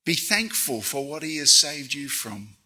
Be 0.04 0.14
thankful 0.14 0.80
for 0.80 1.06
what 1.06 1.22
He 1.22 1.36
has 1.38 1.56
saved 1.56 1.94
you 1.94 2.08
from. 2.08 2.56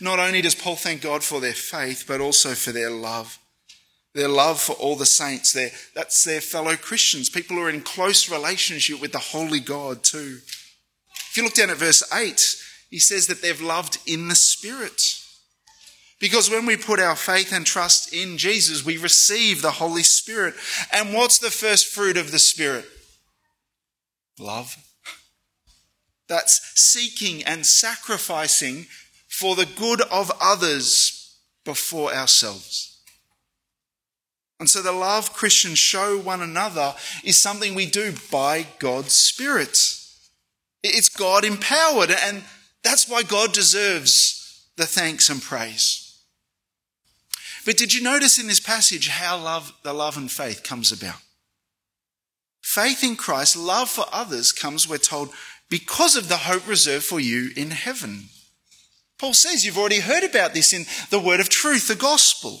Not 0.00 0.18
only 0.18 0.42
does 0.42 0.54
Paul 0.54 0.76
thank 0.76 1.02
God 1.02 1.22
for 1.22 1.40
their 1.40 1.52
faith, 1.52 2.04
but 2.08 2.20
also 2.20 2.54
for 2.54 2.72
their 2.72 2.90
love. 2.90 3.38
Their 4.14 4.28
love 4.28 4.60
for 4.60 4.72
all 4.72 4.96
the 4.96 5.06
saints. 5.06 5.52
Their, 5.52 5.70
that's 5.94 6.24
their 6.24 6.40
fellow 6.40 6.76
Christians, 6.76 7.30
people 7.30 7.56
who 7.56 7.62
are 7.62 7.70
in 7.70 7.82
close 7.82 8.30
relationship 8.30 9.00
with 9.00 9.12
the 9.12 9.18
Holy 9.18 9.60
God 9.60 10.02
too. 10.02 10.38
If 11.30 11.36
you 11.36 11.44
look 11.44 11.54
down 11.54 11.70
at 11.70 11.76
verse 11.76 12.02
8, 12.12 12.62
he 12.90 12.98
says 12.98 13.26
that 13.28 13.42
they've 13.42 13.60
loved 13.60 13.98
in 14.06 14.28
the 14.28 14.34
Spirit. 14.34 15.21
Because 16.22 16.48
when 16.48 16.66
we 16.66 16.76
put 16.76 17.00
our 17.00 17.16
faith 17.16 17.52
and 17.52 17.66
trust 17.66 18.14
in 18.14 18.38
Jesus, 18.38 18.84
we 18.84 18.96
receive 18.96 19.60
the 19.60 19.72
Holy 19.72 20.04
Spirit. 20.04 20.54
And 20.92 21.12
what's 21.12 21.38
the 21.38 21.50
first 21.50 21.88
fruit 21.88 22.16
of 22.16 22.30
the 22.30 22.38
Spirit? 22.38 22.84
Love. 24.38 24.76
That's 26.28 26.60
seeking 26.80 27.42
and 27.42 27.66
sacrificing 27.66 28.86
for 29.26 29.56
the 29.56 29.66
good 29.66 30.00
of 30.12 30.30
others 30.40 31.40
before 31.64 32.14
ourselves. 32.14 33.00
And 34.60 34.70
so 34.70 34.80
the 34.80 34.92
love 34.92 35.32
Christians 35.32 35.78
show 35.78 36.20
one 36.20 36.40
another 36.40 36.94
is 37.24 37.36
something 37.36 37.74
we 37.74 37.86
do 37.86 38.14
by 38.30 38.68
God's 38.78 39.12
Spirit. 39.12 39.76
It's 40.84 41.08
God 41.08 41.44
empowered, 41.44 42.12
and 42.12 42.44
that's 42.84 43.08
why 43.08 43.24
God 43.24 43.52
deserves 43.52 44.70
the 44.76 44.86
thanks 44.86 45.28
and 45.28 45.42
praise. 45.42 46.01
But 47.64 47.76
did 47.76 47.94
you 47.94 48.02
notice 48.02 48.38
in 48.38 48.48
this 48.48 48.60
passage 48.60 49.08
how 49.08 49.38
love, 49.38 49.72
the 49.82 49.92
love 49.92 50.16
and 50.16 50.30
faith 50.30 50.62
comes 50.62 50.90
about? 50.90 51.20
Faith 52.60 53.04
in 53.04 53.16
Christ, 53.16 53.56
love 53.56 53.88
for 53.88 54.04
others 54.12 54.52
comes, 54.52 54.88
we're 54.88 54.98
told, 54.98 55.30
because 55.68 56.16
of 56.16 56.28
the 56.28 56.38
hope 56.38 56.66
reserved 56.66 57.04
for 57.04 57.20
you 57.20 57.50
in 57.56 57.70
heaven. 57.70 58.24
Paul 59.18 59.34
says 59.34 59.64
you've 59.64 59.78
already 59.78 60.00
heard 60.00 60.24
about 60.24 60.54
this 60.54 60.72
in 60.72 60.86
the 61.10 61.20
word 61.20 61.40
of 61.40 61.48
truth, 61.48 61.88
the 61.88 61.94
gospel. 61.94 62.60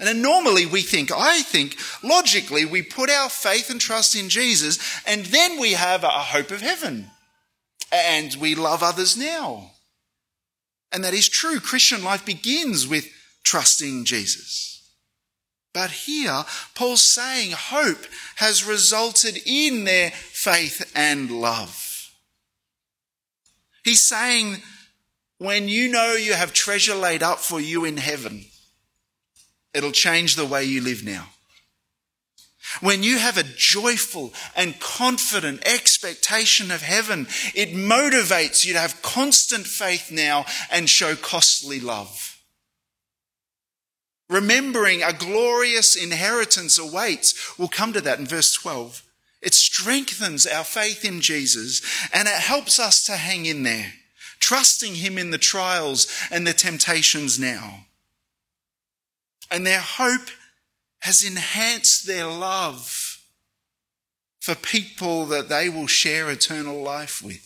And 0.00 0.22
normally 0.22 0.66
we 0.66 0.82
think, 0.82 1.10
I 1.12 1.42
think, 1.42 1.76
logically, 2.02 2.64
we 2.64 2.82
put 2.82 3.10
our 3.10 3.28
faith 3.28 3.70
and 3.70 3.80
trust 3.80 4.14
in 4.14 4.28
Jesus, 4.28 4.78
and 5.06 5.26
then 5.26 5.58
we 5.58 5.72
have 5.72 6.04
a 6.04 6.08
hope 6.08 6.50
of 6.50 6.60
heaven. 6.60 7.10
And 7.90 8.34
we 8.40 8.54
love 8.54 8.82
others 8.82 9.16
now. 9.16 9.72
And 10.92 11.02
that 11.04 11.14
is 11.14 11.28
true. 11.28 11.58
Christian 11.58 12.04
life 12.04 12.24
begins 12.24 12.86
with 12.86 13.08
trusting 13.48 14.04
Jesus. 14.04 14.90
But 15.72 15.90
here, 15.90 16.44
Paul's 16.74 17.02
saying 17.02 17.52
hope 17.52 18.04
has 18.36 18.66
resulted 18.66 19.38
in 19.46 19.84
their 19.84 20.10
faith 20.10 20.92
and 20.94 21.30
love. 21.30 22.12
He's 23.84 24.06
saying, 24.06 24.56
when 25.38 25.66
you 25.66 25.88
know 25.90 26.12
you 26.12 26.34
have 26.34 26.52
treasure 26.52 26.94
laid 26.94 27.22
up 27.22 27.38
for 27.38 27.58
you 27.58 27.86
in 27.86 27.96
heaven, 27.96 28.44
it'll 29.72 29.92
change 29.92 30.36
the 30.36 30.44
way 30.44 30.64
you 30.64 30.82
live 30.82 31.02
now. 31.02 31.28
When 32.82 33.02
you 33.02 33.16
have 33.16 33.38
a 33.38 33.50
joyful 33.56 34.34
and 34.56 34.78
confident 34.78 35.66
expectation 35.66 36.70
of 36.70 36.82
heaven, 36.82 37.28
it 37.54 37.70
motivates 37.70 38.66
you 38.66 38.74
to 38.74 38.78
have 38.78 39.00
constant 39.00 39.66
faith 39.66 40.10
now 40.12 40.44
and 40.70 40.90
show 40.90 41.16
costly 41.16 41.80
love. 41.80 42.37
Remembering 44.28 45.02
a 45.02 45.12
glorious 45.12 45.96
inheritance 45.96 46.78
awaits. 46.78 47.58
We'll 47.58 47.68
come 47.68 47.92
to 47.94 48.00
that 48.02 48.18
in 48.18 48.26
verse 48.26 48.52
12. 48.52 49.02
It 49.40 49.54
strengthens 49.54 50.46
our 50.46 50.64
faith 50.64 51.04
in 51.04 51.20
Jesus 51.20 51.80
and 52.12 52.28
it 52.28 52.34
helps 52.34 52.78
us 52.78 53.04
to 53.06 53.12
hang 53.12 53.46
in 53.46 53.62
there, 53.62 53.92
trusting 54.38 54.96
Him 54.96 55.16
in 55.16 55.30
the 55.30 55.38
trials 55.38 56.08
and 56.30 56.46
the 56.46 56.52
temptations 56.52 57.38
now. 57.38 57.86
And 59.50 59.66
their 59.66 59.80
hope 59.80 60.28
has 61.00 61.22
enhanced 61.22 62.06
their 62.06 62.26
love 62.26 63.22
for 64.40 64.54
people 64.54 65.26
that 65.26 65.48
they 65.48 65.68
will 65.68 65.86
share 65.86 66.30
eternal 66.30 66.82
life 66.82 67.22
with. 67.22 67.44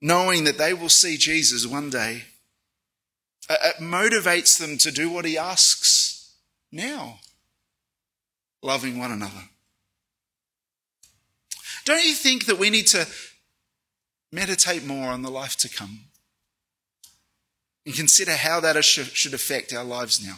Knowing 0.00 0.44
that 0.44 0.58
they 0.58 0.72
will 0.72 0.88
see 0.88 1.16
Jesus 1.16 1.66
one 1.66 1.90
day, 1.90 2.22
Uh, 3.50 3.56
it 3.64 3.82
motivates 3.82 4.56
them 4.60 4.78
to 4.78 4.92
do 4.92 5.10
what 5.10 5.24
he 5.24 5.36
asks 5.36 6.36
now 6.70 7.18
loving 8.62 8.96
one 8.96 9.10
another. 9.10 9.48
Don't 11.84 12.04
you 12.04 12.14
think 12.14 12.46
that 12.46 12.60
we 12.60 12.70
need 12.70 12.86
to 12.88 13.08
meditate 14.30 14.84
more 14.86 15.08
on 15.08 15.22
the 15.22 15.30
life 15.30 15.56
to 15.56 15.68
come 15.68 16.02
and 17.84 17.92
consider 17.92 18.36
how 18.36 18.60
that 18.60 18.84
should 18.84 19.34
affect 19.34 19.72
our 19.72 19.82
lives 19.82 20.24
now? 20.24 20.36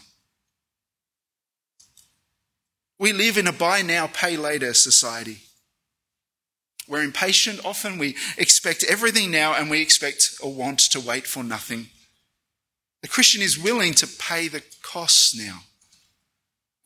We 2.98 3.12
live 3.12 3.36
in 3.36 3.46
a 3.46 3.52
buy 3.52 3.82
now, 3.82 4.06
pay 4.06 4.38
later 4.38 4.72
society. 4.72 5.38
We're 6.88 7.02
impatient. 7.02 7.62
Often 7.62 7.98
we 7.98 8.16
expect 8.38 8.84
everything 8.88 9.30
now 9.30 9.52
and 9.54 9.68
we 9.68 9.82
expect 9.82 10.36
or 10.40 10.54
want 10.54 10.78
to 10.92 11.00
wait 11.00 11.26
for 11.26 11.44
nothing. 11.44 11.88
The 13.02 13.08
Christian 13.08 13.42
is 13.42 13.58
willing 13.58 13.94
to 13.94 14.06
pay 14.06 14.48
the 14.48 14.62
costs 14.82 15.36
now 15.36 15.60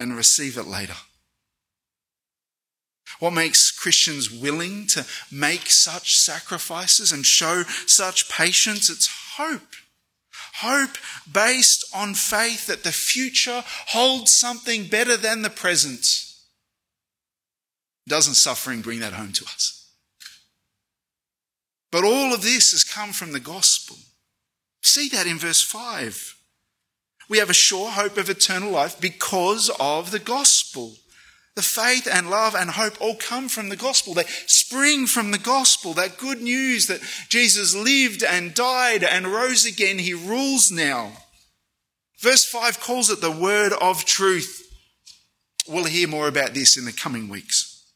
and 0.00 0.16
receive 0.16 0.56
it 0.56 0.66
later. 0.66 0.96
What 3.18 3.32
makes 3.32 3.70
Christians 3.70 4.30
willing 4.30 4.86
to 4.88 5.06
make 5.30 5.70
such 5.70 6.18
sacrifices 6.18 7.12
and 7.12 7.24
show 7.24 7.62
such 7.86 8.30
patience? 8.30 8.90
It's 8.90 9.08
hope. 9.36 9.74
Hope 10.56 10.96
based 11.30 11.84
on 11.94 12.14
faith 12.14 12.66
that 12.66 12.82
the 12.82 12.92
future 12.92 13.62
holds 13.88 14.32
something 14.32 14.86
better 14.86 15.16
than 15.16 15.42
the 15.42 15.50
present. 15.50 16.06
Doesn't 18.08 18.34
suffering 18.34 18.82
bring 18.82 19.00
that 19.00 19.12
home 19.12 19.32
to 19.32 19.44
us? 19.44 19.90
But 21.90 22.04
all 22.04 22.32
of 22.34 22.42
this 22.42 22.72
has 22.72 22.84
come 22.84 23.12
from 23.12 23.32
the 23.32 23.40
gospel. 23.40 23.96
See 24.86 25.08
that 25.08 25.26
in 25.26 25.36
verse 25.36 25.62
5. 25.62 26.36
We 27.28 27.38
have 27.38 27.50
a 27.50 27.54
sure 27.54 27.90
hope 27.90 28.16
of 28.18 28.30
eternal 28.30 28.70
life 28.70 29.00
because 29.00 29.68
of 29.80 30.12
the 30.12 30.20
gospel. 30.20 30.94
The 31.56 31.62
faith 31.62 32.06
and 32.10 32.30
love 32.30 32.54
and 32.54 32.70
hope 32.70 32.94
all 33.00 33.16
come 33.16 33.48
from 33.48 33.68
the 33.68 33.74
gospel. 33.74 34.14
They 34.14 34.26
spring 34.46 35.08
from 35.08 35.32
the 35.32 35.38
gospel, 35.38 35.92
that 35.94 36.18
good 36.18 36.40
news 36.40 36.86
that 36.86 37.00
Jesus 37.28 37.74
lived 37.74 38.22
and 38.22 38.54
died 38.54 39.02
and 39.02 39.26
rose 39.26 39.66
again. 39.66 39.98
He 39.98 40.14
rules 40.14 40.70
now. 40.70 41.14
Verse 42.20 42.44
5 42.44 42.78
calls 42.78 43.10
it 43.10 43.20
the 43.20 43.30
word 43.32 43.72
of 43.72 44.04
truth. 44.04 44.72
We'll 45.66 45.86
hear 45.86 46.06
more 46.06 46.28
about 46.28 46.54
this 46.54 46.76
in 46.76 46.84
the 46.84 46.92
coming 46.92 47.28
weeks. 47.28 47.90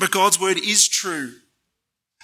But 0.00 0.10
God's 0.10 0.40
word 0.40 0.58
is 0.58 0.88
true. 0.88 1.34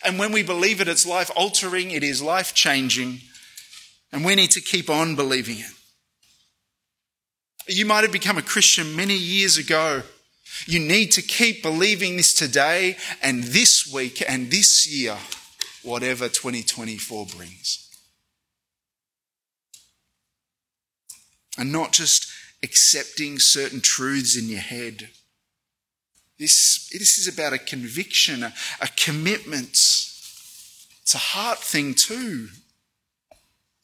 And 0.04 0.18
when 0.18 0.32
we 0.32 0.42
believe 0.42 0.80
it, 0.80 0.88
it's 0.88 1.06
life 1.06 1.30
altering, 1.36 1.92
it 1.92 2.02
is 2.02 2.20
life 2.20 2.54
changing. 2.54 3.20
And 4.12 4.24
we 4.24 4.34
need 4.34 4.50
to 4.52 4.60
keep 4.60 4.90
on 4.90 5.16
believing 5.16 5.58
it. 5.58 5.72
You 7.68 7.86
might 7.86 8.02
have 8.02 8.12
become 8.12 8.38
a 8.38 8.42
Christian 8.42 8.96
many 8.96 9.14
years 9.14 9.56
ago 9.56 10.02
you 10.66 10.78
need 10.78 11.12
to 11.12 11.22
keep 11.22 11.62
believing 11.62 12.16
this 12.16 12.34
today 12.34 12.96
and 13.22 13.44
this 13.44 13.90
week 13.92 14.22
and 14.26 14.50
this 14.50 14.86
year, 14.86 15.16
whatever 15.82 16.28
2024 16.28 17.26
brings. 17.36 17.88
And 21.58 21.72
not 21.72 21.92
just 21.92 22.30
accepting 22.62 23.38
certain 23.38 23.80
truths 23.80 24.36
in 24.36 24.48
your 24.48 24.60
head. 24.60 25.08
This, 26.38 26.88
this 26.92 27.18
is 27.18 27.28
about 27.28 27.52
a 27.52 27.58
conviction, 27.58 28.42
a, 28.42 28.52
a 28.80 28.88
commitment. 28.96 29.70
It's 29.70 31.14
a 31.14 31.18
heart 31.18 31.58
thing 31.58 31.94
too. 31.94 32.48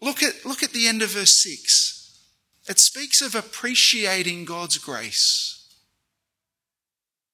Look 0.01 0.23
at, 0.23 0.45
look 0.45 0.63
at 0.63 0.71
the 0.71 0.87
end 0.87 1.03
of 1.03 1.11
verse 1.11 1.33
6. 1.33 1.97
It 2.69 2.79
speaks 2.79 3.21
of 3.23 3.35
appreciating 3.35 4.45
God's 4.45 4.79
grace. 4.79 5.57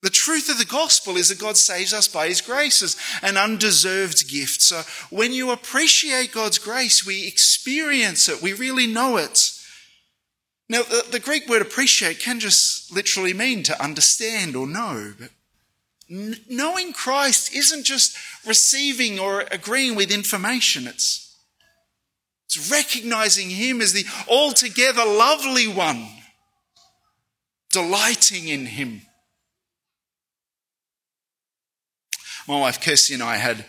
The 0.02 0.10
truth 0.10 0.48
of 0.50 0.58
the 0.58 0.64
gospel 0.64 1.16
is 1.16 1.28
that 1.28 1.38
God 1.38 1.56
saves 1.56 1.94
us 1.94 2.08
by 2.08 2.26
his 2.26 2.40
grace 2.40 2.82
as 2.82 2.96
an 3.22 3.36
undeserved 3.36 4.28
gift. 4.28 4.60
So 4.60 4.82
when 5.10 5.32
you 5.32 5.52
appreciate 5.52 6.32
God's 6.32 6.58
grace, 6.58 7.06
we 7.06 7.26
experience 7.26 8.28
it, 8.28 8.42
we 8.42 8.52
really 8.52 8.88
know 8.88 9.16
it. 9.16 9.52
Now, 10.68 10.82
the, 10.82 11.04
the 11.10 11.20
Greek 11.20 11.48
word 11.48 11.62
appreciate 11.62 12.18
can 12.18 12.40
just 12.40 12.92
literally 12.92 13.32
mean 13.32 13.62
to 13.64 13.82
understand 13.82 14.56
or 14.56 14.66
know, 14.66 15.12
but 15.18 15.30
knowing 16.08 16.92
Christ 16.92 17.54
isn't 17.54 17.84
just 17.84 18.16
receiving 18.46 19.20
or 19.20 19.44
agreeing 19.50 19.94
with 19.94 20.10
information, 20.10 20.86
it's, 20.86 21.21
it's 22.54 22.70
recognizing 22.70 23.50
him 23.50 23.80
as 23.80 23.92
the 23.92 24.04
altogether 24.28 25.04
lovely 25.04 25.68
one, 25.68 26.06
delighting 27.70 28.48
in 28.48 28.66
him 28.66 29.02
My 32.48 32.58
wife 32.58 32.80
Kirsty 32.80 33.14
and 33.14 33.22
I 33.22 33.36
had 33.36 33.60
a 33.60 33.64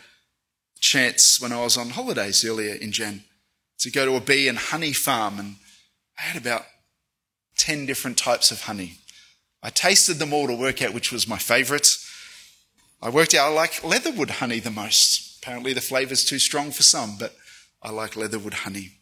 chance 0.79 1.39
when 1.39 1.51
I 1.51 1.61
was 1.61 1.77
on 1.77 1.91
holidays 1.91 2.43
earlier 2.43 2.73
in 2.73 2.91
Jan 2.91 3.23
to 3.79 3.91
go 3.91 4.05
to 4.05 4.15
a 4.15 4.21
bee 4.21 4.47
and 4.47 4.57
honey 4.57 4.93
farm, 4.93 5.39
and 5.39 5.55
I 6.17 6.23
had 6.23 6.41
about 6.41 6.65
10 7.57 7.85
different 7.85 8.17
types 8.17 8.49
of 8.49 8.61
honey. 8.61 8.95
I 9.61 9.69
tasted 9.69 10.15
them 10.15 10.33
all 10.33 10.47
to 10.47 10.55
work 10.55 10.81
out 10.81 10.93
which 10.93 11.11
was 11.11 11.27
my 11.27 11.37
favourite. 11.37 11.87
I 13.01 13.09
worked 13.09 13.35
out 13.35 13.51
I 13.51 13.53
like 13.53 13.83
leatherwood 13.83 14.31
honey 14.31 14.59
the 14.59 14.71
most. 14.71 15.37
Apparently, 15.41 15.73
the 15.73 15.81
flavour's 15.81 16.25
too 16.25 16.39
strong 16.39 16.71
for 16.71 16.83
some, 16.83 17.17
but 17.19 17.35
I 17.83 17.91
like 17.91 18.15
leatherwood 18.15 18.53
honey. 18.53 18.93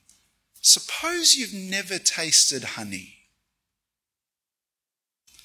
Suppose 0.61 1.35
you've 1.35 1.53
never 1.53 1.99
tasted 1.99 2.63
honey. 2.63 3.15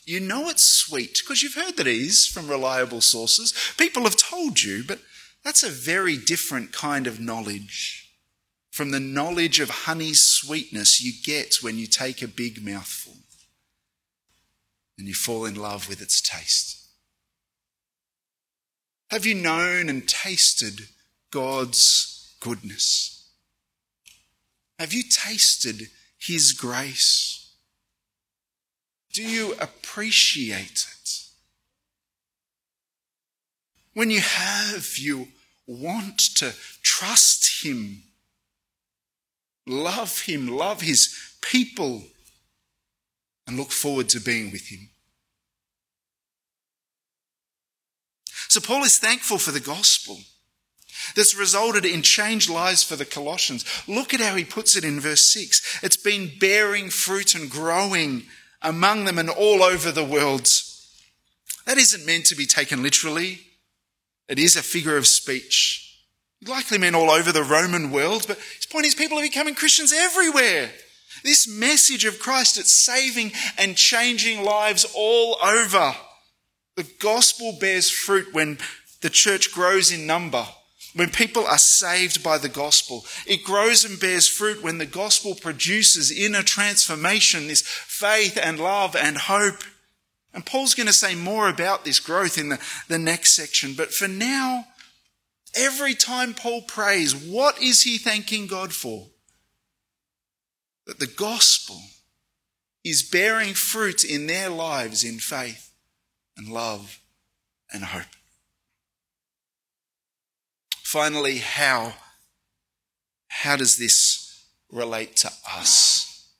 You 0.04 0.20
know 0.20 0.48
it's 0.48 0.62
sweet 0.62 1.20
because 1.22 1.42
you've 1.42 1.54
heard 1.54 1.76
that 1.76 1.86
it 1.86 1.96
is 1.96 2.26
from 2.26 2.48
reliable 2.48 3.00
sources. 3.00 3.52
People 3.76 4.04
have 4.04 4.16
told 4.16 4.62
you, 4.62 4.84
but 4.86 5.00
that's 5.44 5.62
a 5.62 5.70
very 5.70 6.16
different 6.16 6.72
kind 6.72 7.06
of 7.06 7.20
knowledge 7.20 8.06
from 8.76 8.90
the 8.90 9.00
knowledge 9.00 9.58
of 9.58 9.70
honey's 9.70 10.22
sweetness 10.22 11.02
you 11.02 11.10
get 11.24 11.62
when 11.62 11.78
you 11.78 11.86
take 11.86 12.20
a 12.20 12.28
big 12.28 12.62
mouthful 12.62 13.14
and 14.98 15.08
you 15.08 15.14
fall 15.14 15.46
in 15.46 15.54
love 15.54 15.88
with 15.88 16.02
its 16.02 16.20
taste. 16.20 16.86
Have 19.10 19.24
you 19.24 19.34
known 19.34 19.88
and 19.88 20.06
tasted 20.06 20.88
God's 21.30 22.34
goodness? 22.38 23.15
Have 24.78 24.92
you 24.92 25.02
tasted 25.02 25.88
His 26.18 26.52
grace? 26.52 27.50
Do 29.12 29.22
you 29.22 29.54
appreciate 29.58 30.86
it? 30.92 31.22
When 33.94 34.10
you 34.10 34.20
have, 34.20 34.98
you 34.98 35.28
want 35.66 36.18
to 36.36 36.52
trust 36.82 37.64
Him, 37.64 38.02
love 39.66 40.20
Him, 40.20 40.48
love 40.48 40.82
His 40.82 41.16
people, 41.40 42.02
and 43.46 43.56
look 43.56 43.70
forward 43.70 44.10
to 44.10 44.20
being 44.20 44.52
with 44.52 44.68
Him. 44.68 44.90
So, 48.48 48.60
Paul 48.60 48.84
is 48.84 48.98
thankful 48.98 49.38
for 49.38 49.50
the 49.50 49.60
gospel 49.60 50.18
that's 51.14 51.36
resulted 51.36 51.84
in 51.84 52.02
changed 52.02 52.48
lives 52.48 52.82
for 52.82 52.96
the 52.96 53.04
Colossians. 53.04 53.64
Look 53.86 54.14
at 54.14 54.20
how 54.20 54.34
he 54.34 54.44
puts 54.44 54.76
it 54.76 54.84
in 54.84 55.00
verse 55.00 55.26
6. 55.32 55.80
It's 55.82 55.96
been 55.96 56.30
bearing 56.38 56.90
fruit 56.90 57.34
and 57.34 57.50
growing 57.50 58.24
among 58.62 59.04
them 59.04 59.18
and 59.18 59.30
all 59.30 59.62
over 59.62 59.90
the 59.90 60.04
world. 60.04 60.48
That 61.66 61.78
isn't 61.78 62.06
meant 62.06 62.26
to 62.26 62.36
be 62.36 62.46
taken 62.46 62.82
literally. 62.82 63.40
It 64.28 64.38
is 64.38 64.56
a 64.56 64.62
figure 64.62 64.96
of 64.96 65.06
speech. 65.06 65.82
It 66.42 66.48
likely 66.48 66.78
meant 66.78 66.96
all 66.96 67.10
over 67.10 67.32
the 67.32 67.42
Roman 67.42 67.90
world, 67.90 68.24
but 68.26 68.38
his 68.56 68.66
point 68.66 68.86
is 68.86 68.94
people 68.94 69.18
are 69.18 69.22
becoming 69.22 69.54
Christians 69.54 69.92
everywhere. 69.92 70.70
This 71.22 71.48
message 71.48 72.04
of 72.04 72.18
Christ, 72.18 72.58
it's 72.58 72.72
saving 72.72 73.32
and 73.58 73.76
changing 73.76 74.44
lives 74.44 74.86
all 74.94 75.38
over. 75.42 75.94
The 76.76 76.86
gospel 77.00 77.56
bears 77.58 77.90
fruit 77.90 78.34
when 78.34 78.58
the 79.00 79.10
church 79.10 79.52
grows 79.52 79.90
in 79.90 80.06
number 80.06 80.46
when 80.96 81.10
people 81.10 81.46
are 81.46 81.58
saved 81.58 82.22
by 82.22 82.38
the 82.38 82.48
gospel. 82.48 83.04
It 83.26 83.44
grows 83.44 83.84
and 83.84 84.00
bears 84.00 84.26
fruit 84.26 84.62
when 84.62 84.78
the 84.78 84.86
gospel 84.86 85.34
produces 85.34 86.10
inner 86.10 86.42
transformation, 86.42 87.48
this 87.48 87.60
faith 87.60 88.38
and 88.42 88.58
love 88.58 88.96
and 88.96 89.18
hope. 89.18 89.62
And 90.32 90.44
Paul's 90.44 90.74
going 90.74 90.86
to 90.86 90.94
say 90.94 91.14
more 91.14 91.50
about 91.50 91.84
this 91.84 92.00
growth 92.00 92.38
in 92.38 92.48
the, 92.48 92.58
the 92.88 92.98
next 92.98 93.36
section. 93.36 93.74
But 93.74 93.92
for 93.92 94.08
now, 94.08 94.68
every 95.54 95.94
time 95.94 96.32
Paul 96.32 96.62
prays, 96.62 97.14
what 97.14 97.60
is 97.62 97.82
he 97.82 97.98
thanking 97.98 98.46
God 98.46 98.72
for? 98.72 99.08
That 100.86 100.98
the 100.98 101.06
gospel 101.06 101.80
is 102.84 103.02
bearing 103.02 103.52
fruit 103.52 104.02
in 104.02 104.26
their 104.28 104.48
lives 104.48 105.04
in 105.04 105.18
faith 105.18 105.72
and 106.38 106.48
love 106.48 107.00
and 107.70 107.84
hope. 107.84 108.04
Finally, 110.86 111.38
how? 111.38 111.94
How 113.26 113.56
does 113.56 113.76
this 113.76 114.44
relate 114.70 115.16
to 115.16 115.32
us? 115.50 116.30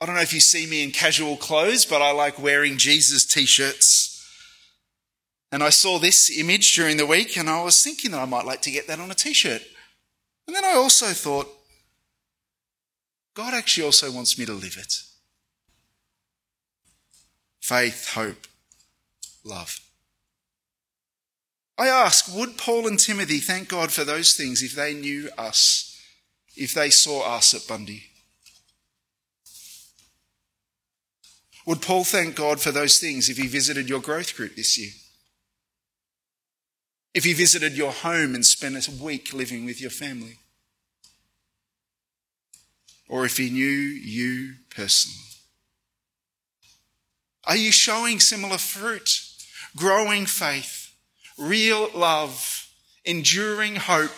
I 0.00 0.06
don't 0.06 0.14
know 0.14 0.20
if 0.20 0.32
you 0.32 0.38
see 0.38 0.68
me 0.68 0.84
in 0.84 0.92
casual 0.92 1.36
clothes, 1.36 1.84
but 1.84 2.00
I 2.00 2.12
like 2.12 2.38
wearing 2.38 2.78
Jesus 2.78 3.26
t 3.26 3.44
shirts. 3.44 4.24
And 5.50 5.64
I 5.64 5.70
saw 5.70 5.98
this 5.98 6.30
image 6.38 6.76
during 6.76 6.96
the 6.96 7.06
week 7.06 7.36
and 7.36 7.50
I 7.50 7.64
was 7.64 7.82
thinking 7.82 8.12
that 8.12 8.22
I 8.22 8.24
might 8.24 8.46
like 8.46 8.62
to 8.62 8.70
get 8.70 8.86
that 8.86 9.00
on 9.00 9.10
a 9.10 9.14
t 9.14 9.34
shirt. 9.34 9.62
And 10.46 10.54
then 10.54 10.64
I 10.64 10.74
also 10.74 11.06
thought, 11.06 11.48
God 13.34 13.52
actually 13.52 13.84
also 13.84 14.12
wants 14.12 14.38
me 14.38 14.46
to 14.46 14.52
live 14.52 14.76
it. 14.78 14.94
Faith, 17.60 18.12
hope, 18.14 18.46
love. 19.42 19.80
I 21.78 21.86
ask, 21.86 22.34
would 22.34 22.58
Paul 22.58 22.88
and 22.88 22.98
Timothy 22.98 23.38
thank 23.38 23.68
God 23.68 23.92
for 23.92 24.02
those 24.02 24.34
things 24.34 24.62
if 24.62 24.74
they 24.74 24.94
knew 24.94 25.30
us, 25.38 25.96
if 26.56 26.74
they 26.74 26.90
saw 26.90 27.36
us 27.36 27.54
at 27.54 27.68
Bundy? 27.68 28.02
Would 31.66 31.80
Paul 31.80 32.02
thank 32.02 32.34
God 32.34 32.60
for 32.60 32.72
those 32.72 32.98
things 32.98 33.28
if 33.28 33.36
he 33.36 33.46
visited 33.46 33.88
your 33.88 34.00
growth 34.00 34.34
group 34.34 34.56
this 34.56 34.76
year? 34.76 34.90
If 37.14 37.24
he 37.24 37.32
visited 37.32 37.76
your 37.76 37.92
home 37.92 38.34
and 38.34 38.44
spent 38.44 38.88
a 38.88 38.90
week 38.90 39.32
living 39.32 39.64
with 39.64 39.80
your 39.80 39.90
family? 39.90 40.38
Or 43.08 43.24
if 43.24 43.36
he 43.36 43.50
knew 43.50 43.64
you 43.64 44.54
personally? 44.74 45.18
Are 47.44 47.56
you 47.56 47.70
showing 47.70 48.18
similar 48.18 48.58
fruit? 48.58 49.22
Growing 49.76 50.26
faith? 50.26 50.87
Real 51.38 51.88
love, 51.94 52.68
enduring 53.04 53.76
hope. 53.76 54.10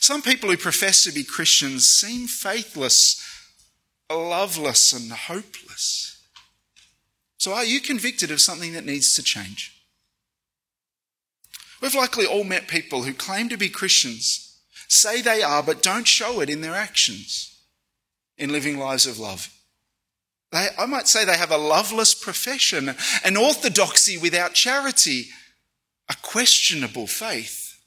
Some 0.00 0.22
people 0.22 0.50
who 0.50 0.56
profess 0.56 1.02
to 1.04 1.12
be 1.12 1.24
Christians 1.24 1.88
seem 1.88 2.26
faithless, 2.28 3.22
loveless, 4.10 4.92
and 4.92 5.10
hopeless. 5.10 6.22
So, 7.38 7.52
are 7.52 7.64
you 7.64 7.80
convicted 7.80 8.30
of 8.30 8.40
something 8.40 8.72
that 8.72 8.84
needs 8.84 9.14
to 9.14 9.22
change? 9.22 9.74
We've 11.80 11.94
likely 11.94 12.26
all 12.26 12.44
met 12.44 12.68
people 12.68 13.04
who 13.04 13.14
claim 13.14 13.48
to 13.48 13.56
be 13.56 13.68
Christians, 13.68 14.60
say 14.88 15.22
they 15.22 15.42
are, 15.42 15.62
but 15.62 15.82
don't 15.82 16.08
show 16.08 16.40
it 16.40 16.50
in 16.50 16.60
their 16.60 16.74
actions 16.74 17.56
in 18.36 18.50
living 18.50 18.78
lives 18.78 19.06
of 19.06 19.18
love. 19.18 19.50
They, 20.50 20.68
I 20.78 20.86
might 20.86 21.08
say 21.08 21.24
they 21.24 21.36
have 21.36 21.50
a 21.50 21.58
loveless 21.58 22.14
profession, 22.14 22.94
an 23.24 23.36
orthodoxy 23.36 24.16
without 24.16 24.54
charity, 24.54 25.26
a 26.08 26.14
questionable 26.22 27.06
faith. 27.06 27.78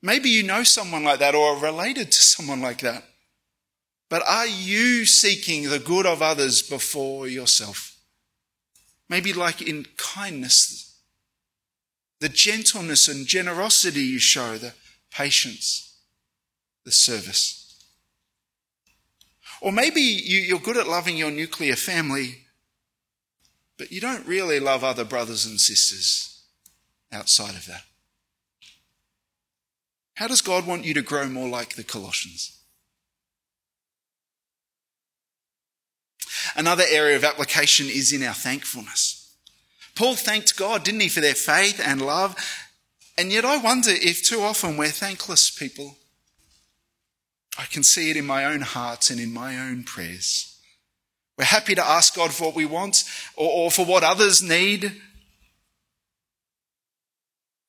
Maybe 0.00 0.30
you 0.30 0.42
know 0.42 0.62
someone 0.62 1.04
like 1.04 1.18
that 1.18 1.34
or 1.34 1.56
are 1.56 1.62
related 1.62 2.10
to 2.12 2.22
someone 2.22 2.62
like 2.62 2.80
that. 2.80 3.04
But 4.08 4.22
are 4.26 4.46
you 4.46 5.04
seeking 5.04 5.68
the 5.68 5.78
good 5.78 6.06
of 6.06 6.22
others 6.22 6.62
before 6.62 7.28
yourself? 7.28 7.96
Maybe 9.08 9.32
like 9.32 9.60
in 9.60 9.86
kindness, 9.96 10.96
the 12.20 12.28
gentleness 12.28 13.08
and 13.08 13.26
generosity 13.26 14.00
you 14.00 14.18
show, 14.18 14.56
the 14.56 14.72
patience, 15.10 15.98
the 16.84 16.92
service. 16.92 17.67
Or 19.60 19.72
maybe 19.72 20.00
you, 20.00 20.54
are 20.56 20.60
good 20.60 20.76
at 20.76 20.88
loving 20.88 21.16
your 21.16 21.30
nuclear 21.30 21.74
family, 21.74 22.44
but 23.76 23.90
you 23.90 24.00
don't 24.00 24.26
really 24.26 24.60
love 24.60 24.84
other 24.84 25.04
brothers 25.04 25.46
and 25.46 25.60
sisters 25.60 26.42
outside 27.12 27.54
of 27.54 27.66
that. 27.66 27.82
How 30.14 30.26
does 30.26 30.42
God 30.42 30.66
want 30.66 30.84
you 30.84 30.94
to 30.94 31.02
grow 31.02 31.28
more 31.28 31.48
like 31.48 31.74
the 31.74 31.84
Colossians? 31.84 32.58
Another 36.56 36.84
area 36.88 37.16
of 37.16 37.24
application 37.24 37.86
is 37.86 38.12
in 38.12 38.22
our 38.22 38.34
thankfulness. 38.34 39.32
Paul 39.94 40.16
thanked 40.16 40.56
God, 40.56 40.84
didn't 40.84 41.00
he, 41.00 41.08
for 41.08 41.20
their 41.20 41.34
faith 41.34 41.80
and 41.84 42.00
love. 42.00 42.36
And 43.16 43.32
yet 43.32 43.44
I 43.44 43.58
wonder 43.58 43.90
if 43.90 44.22
too 44.22 44.40
often 44.40 44.76
we're 44.76 44.88
thankless 44.88 45.50
people. 45.50 45.96
I 47.58 47.64
can 47.64 47.82
see 47.82 48.10
it 48.10 48.16
in 48.16 48.24
my 48.24 48.44
own 48.44 48.60
heart 48.60 49.10
and 49.10 49.18
in 49.18 49.32
my 49.32 49.58
own 49.58 49.82
prayers. 49.82 50.56
We're 51.36 51.44
happy 51.44 51.74
to 51.74 51.84
ask 51.84 52.14
God 52.14 52.32
for 52.32 52.44
what 52.44 52.54
we 52.54 52.64
want 52.64 53.02
or, 53.36 53.50
or 53.50 53.70
for 53.70 53.84
what 53.84 54.04
others 54.04 54.40
need. 54.40 54.92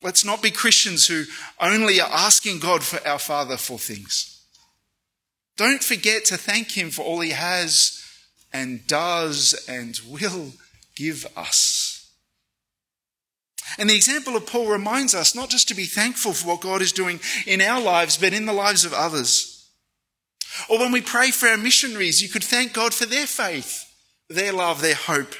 Let's 0.03 0.23
not 0.23 0.43
be 0.43 0.51
Christians 0.51 1.07
who 1.07 1.23
only 1.59 1.99
are 1.99 2.09
asking 2.09 2.59
God 2.59 2.83
for 2.83 3.05
our 3.05 3.19
Father 3.19 3.57
for 3.57 3.79
things. 3.79 4.45
Don't 5.57 5.83
forget 5.83 6.23
to 6.25 6.37
thank 6.37 6.77
Him 6.77 6.91
for 6.91 7.03
all 7.03 7.19
He 7.19 7.31
has 7.31 8.01
and 8.53 8.85
does 8.87 9.65
and 9.67 9.99
will 10.07 10.53
give 10.95 11.27
us. 11.35 12.11
And 13.77 13.89
the 13.89 13.95
example 13.95 14.35
of 14.35 14.47
Paul 14.47 14.67
reminds 14.67 15.13
us 15.13 15.35
not 15.35 15.49
just 15.49 15.67
to 15.67 15.75
be 15.75 15.85
thankful 15.85 16.33
for 16.33 16.47
what 16.47 16.61
God 16.61 16.81
is 16.81 16.91
doing 16.91 17.19
in 17.45 17.61
our 17.61 17.81
lives, 17.81 18.17
but 18.17 18.33
in 18.33 18.45
the 18.45 18.53
lives 18.53 18.85
of 18.85 18.93
others. 18.93 19.48
Or 20.69 20.79
when 20.79 20.91
we 20.91 21.01
pray 21.01 21.31
for 21.31 21.47
our 21.47 21.57
missionaries, 21.57 22.21
you 22.21 22.29
could 22.29 22.43
thank 22.43 22.73
God 22.73 22.93
for 22.93 23.05
their 23.05 23.27
faith, 23.27 23.85
their 24.29 24.53
love, 24.53 24.81
their 24.81 24.95
hope. 24.95 25.35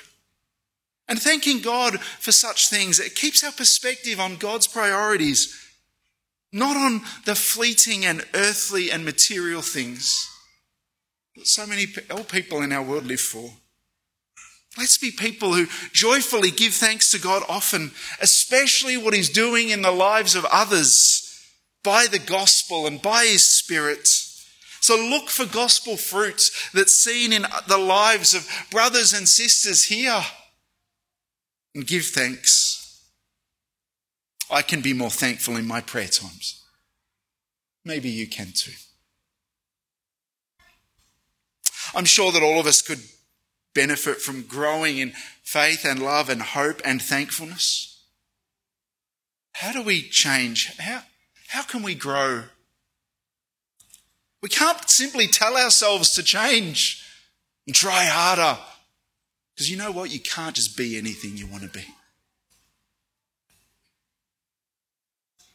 And 1.07 1.19
thanking 1.19 1.61
God 1.61 1.99
for 1.99 2.31
such 2.31 2.69
things, 2.69 2.99
it 2.99 3.15
keeps 3.15 3.43
our 3.43 3.51
perspective 3.51 4.19
on 4.19 4.37
God's 4.37 4.67
priorities, 4.67 5.55
not 6.53 6.77
on 6.77 7.01
the 7.25 7.35
fleeting 7.35 8.05
and 8.05 8.25
earthly 8.33 8.91
and 8.91 9.03
material 9.03 9.61
things 9.61 10.27
that 11.35 11.47
so 11.47 11.65
many 11.65 11.87
people 11.87 12.61
in 12.61 12.71
our 12.71 12.83
world 12.83 13.05
live 13.05 13.19
for. 13.19 13.51
Let's 14.77 14.97
be 14.97 15.11
people 15.11 15.53
who 15.53 15.67
joyfully 15.93 16.51
give 16.51 16.73
thanks 16.73 17.11
to 17.11 17.19
God 17.19 17.43
often, 17.49 17.91
especially 18.21 18.97
what 18.97 19.13
He's 19.13 19.29
doing 19.29 19.69
in 19.69 19.81
the 19.81 19.91
lives 19.91 20.35
of 20.35 20.45
others 20.45 21.25
by 21.83 22.07
the 22.07 22.19
gospel 22.19 22.85
and 22.85 23.01
by 23.01 23.25
His 23.25 23.47
Spirit. 23.47 24.07
So 24.81 24.95
look 24.95 25.29
for 25.29 25.45
gospel 25.45 25.97
fruits 25.97 26.69
that's 26.71 26.93
seen 26.93 27.33
in 27.33 27.45
the 27.67 27.77
lives 27.77 28.33
of 28.33 28.47
brothers 28.71 29.13
and 29.13 29.27
sisters 29.27 29.85
here 29.85 30.21
and 31.75 31.85
give 31.85 32.05
thanks. 32.05 33.01
I 34.49 34.61
can 34.61 34.81
be 34.81 34.93
more 34.93 35.11
thankful 35.11 35.57
in 35.57 35.67
my 35.67 35.81
prayer 35.81 36.07
times. 36.07 36.63
Maybe 37.85 38.09
you 38.09 38.27
can 38.27 38.51
too. 38.53 38.73
I'm 41.93 42.05
sure 42.05 42.31
that 42.31 42.43
all 42.43 42.59
of 42.59 42.67
us 42.67 42.81
could 42.81 43.01
benefit 43.73 44.21
from 44.21 44.43
growing 44.43 44.97
in 44.97 45.13
faith 45.43 45.85
and 45.85 46.01
love 46.01 46.29
and 46.29 46.41
hope 46.41 46.81
and 46.85 47.01
thankfulness? 47.01 48.03
How 49.53 49.71
do 49.71 49.81
we 49.81 50.01
change? 50.01 50.75
How, 50.77 51.01
how 51.47 51.63
can 51.63 51.83
we 51.83 51.95
grow? 51.95 52.43
We 54.41 54.49
can't 54.49 54.89
simply 54.89 55.27
tell 55.27 55.57
ourselves 55.57 56.13
to 56.15 56.23
change 56.23 57.03
and 57.67 57.75
try 57.75 58.05
harder. 58.05 58.59
Because 59.53 59.69
you 59.69 59.77
know 59.77 59.91
what? 59.91 60.11
You 60.11 60.19
can't 60.19 60.55
just 60.55 60.77
be 60.77 60.97
anything 60.97 61.35
you 61.35 61.47
want 61.47 61.63
to 61.63 61.69
be. 61.69 61.85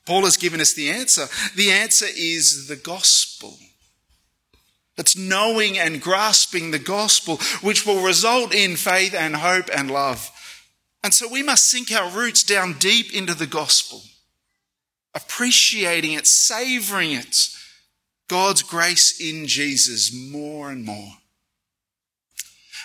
Paul 0.06 0.24
has 0.24 0.36
given 0.36 0.60
us 0.60 0.74
the 0.74 0.90
answer. 0.90 1.26
The 1.56 1.70
answer 1.70 2.06
is 2.14 2.68
the 2.68 2.76
gospel. 2.76 3.56
It's 4.96 5.16
knowing 5.16 5.78
and 5.78 6.00
grasping 6.00 6.70
the 6.70 6.78
gospel, 6.78 7.38
which 7.62 7.86
will 7.86 8.02
result 8.02 8.54
in 8.54 8.76
faith 8.76 9.14
and 9.14 9.36
hope 9.36 9.68
and 9.74 9.90
love. 9.90 10.30
And 11.02 11.12
so 11.12 11.26
we 11.28 11.42
must 11.42 11.68
sink 11.68 11.90
our 11.90 12.10
roots 12.10 12.42
down 12.42 12.74
deep 12.74 13.12
into 13.14 13.34
the 13.34 13.46
gospel, 13.46 14.02
appreciating 15.14 16.12
it, 16.12 16.26
savoring 16.26 17.12
it, 17.12 17.36
God's 18.28 18.62
grace 18.62 19.20
in 19.20 19.46
Jesus 19.46 20.12
more 20.12 20.70
and 20.70 20.84
more. 20.84 21.12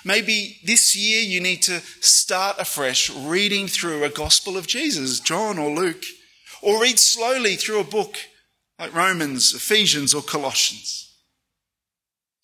Maybe 0.06 0.60
this 0.64 0.96
year 0.96 1.22
you 1.22 1.42
need 1.42 1.62
to 1.64 1.82
start 2.02 2.58
afresh 2.60 3.10
reading 3.10 3.68
through 3.68 4.04
a 4.04 4.10
gospel 4.10 4.58
of 4.58 4.68
Jesus, 4.68 5.20
John 5.20 5.58
or 5.58 5.70
Luke, 5.70 6.04
or 6.62 6.82
read 6.82 7.00
slowly 7.00 7.56
through 7.56 7.80
a 7.80 7.86
book 7.86 8.16
like 8.78 8.94
Romans, 8.94 9.54
Ephesians, 9.54 10.14
or 10.14 10.22
Colossians. 10.22 11.18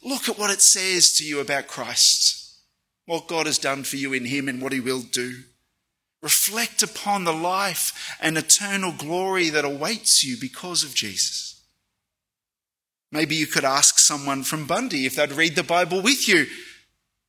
Look 0.04 0.28
at 0.30 0.38
what 0.38 0.52
it 0.52 0.62
says 0.62 1.14
to 1.14 1.26
you 1.26 1.40
about 1.40 1.68
Christ, 1.68 2.60
what 3.06 3.28
God 3.28 3.46
has 3.46 3.58
done 3.58 3.84
for 3.84 3.96
you 3.96 4.14
in 4.14 4.26
Him 4.26 4.50
and 4.50 4.62
what 4.62 4.74
He 4.74 4.80
will 4.80 5.02
do. 5.02 5.44
Reflect 6.22 6.84
upon 6.84 7.24
the 7.24 7.34
life 7.34 8.18
and 8.20 8.38
eternal 8.38 8.92
glory 8.92 9.50
that 9.50 9.66
awaits 9.66 10.24
you 10.24 10.38
because 10.40 10.84
of 10.84 10.94
Jesus. 10.94 11.55
Maybe 13.16 13.36
you 13.36 13.48
could 13.48 13.64
ask 13.64 13.98
someone 13.98 14.44
from 14.44 14.68
Bundy 14.68 15.06
if 15.06 15.16
they'd 15.16 15.32
read 15.32 15.56
the 15.56 15.64
Bible 15.64 16.02
with 16.02 16.28
you 16.28 16.48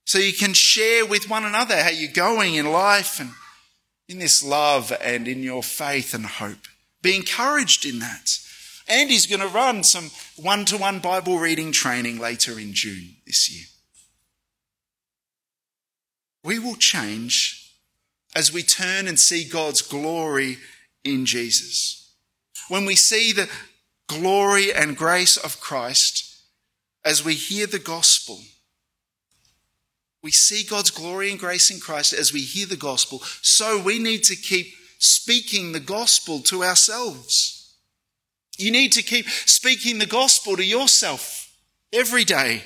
so 0.04 0.18
you 0.18 0.32
can 0.32 0.52
share 0.52 1.06
with 1.06 1.30
one 1.30 1.44
another 1.44 1.80
how 1.82 1.90
you're 1.90 2.12
going 2.12 2.56
in 2.56 2.72
life 2.72 3.20
and 3.20 3.30
in 4.08 4.18
this 4.18 4.44
love 4.44 4.92
and 5.00 5.28
in 5.28 5.44
your 5.44 5.62
faith 5.62 6.12
and 6.12 6.26
hope. 6.26 6.66
Be 7.02 7.14
encouraged 7.14 7.86
in 7.86 8.00
that. 8.00 8.38
And 8.88 9.10
he's 9.10 9.26
going 9.26 9.40
to 9.40 9.48
run 9.48 9.84
some 9.84 10.10
one 10.36 10.64
to 10.66 10.76
one 10.76 10.98
Bible 10.98 11.38
reading 11.38 11.72
training 11.72 12.18
later 12.18 12.58
in 12.58 12.72
June 12.72 13.16
this 13.26 13.50
year. 13.50 13.66
We 16.44 16.58
will 16.58 16.76
change 16.76 17.72
as 18.34 18.52
we 18.52 18.62
turn 18.62 19.08
and 19.08 19.18
see 19.18 19.48
God's 19.48 19.82
glory 19.82 20.58
in 21.04 21.26
Jesus. 21.26 22.12
When 22.68 22.84
we 22.84 22.94
see 22.94 23.32
the 23.32 23.48
glory 24.08 24.72
and 24.72 24.96
grace 24.96 25.36
of 25.36 25.60
Christ, 25.60 26.36
as 27.04 27.24
we 27.24 27.34
hear 27.34 27.66
the 27.66 27.78
gospel, 27.78 28.40
we 30.22 30.32
see 30.32 30.64
God's 30.64 30.90
glory 30.90 31.30
and 31.30 31.38
grace 31.38 31.70
in 31.70 31.78
Christ 31.78 32.12
as 32.12 32.32
we 32.32 32.40
hear 32.40 32.66
the 32.66 32.76
gospel. 32.76 33.20
So 33.42 33.80
we 33.80 34.00
need 34.00 34.24
to 34.24 34.34
keep 34.34 34.74
speaking 34.98 35.70
the 35.70 35.80
gospel 35.80 36.40
to 36.40 36.64
ourselves. 36.64 37.76
You 38.58 38.72
need 38.72 38.90
to 38.92 39.02
keep 39.02 39.28
speaking 39.28 39.98
the 39.98 40.06
gospel 40.06 40.56
to 40.56 40.64
yourself 40.64 41.54
every 41.92 42.24
day. 42.24 42.64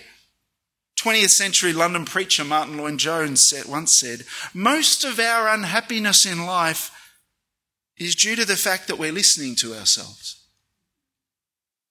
20th 0.99 1.31
century 1.31 1.75
London 1.75 2.07
preacher 2.07 2.45
Martyn 2.45 2.79
Lloyd-Jones 2.79 3.53
once 3.69 3.95
said, 3.95 4.25
Most 4.55 5.05
of 5.05 5.19
our 5.19 5.49
unhappiness 5.49 6.25
in 6.25 6.47
life 6.47 6.91
is 7.99 8.15
due 8.15 8.37
to 8.37 8.47
the 8.47 8.57
fact 8.57 8.87
that 8.87 8.99
we're 8.99 9.13
listening 9.13 9.55
to 9.57 9.75
ourselves 9.75 10.40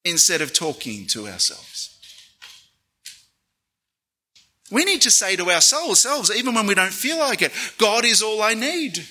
instead 0.04 0.42
of 0.42 0.54
talking 0.54 1.06
to 1.08 1.28
ourselves. 1.28 1.98
We 4.72 4.86
need 4.86 5.02
to 5.02 5.12
say 5.12 5.36
to 5.36 5.50
ourselves, 5.50 6.32
even 6.36 6.54
when 6.54 6.68
we 6.68 6.76
don't 6.76 6.94
feel 6.94 7.18
like 7.18 7.42
it, 7.42 7.52
God 7.78 8.06
is 8.06 8.22
all 8.22 8.42
I 8.42 8.54
need. 8.54 9.06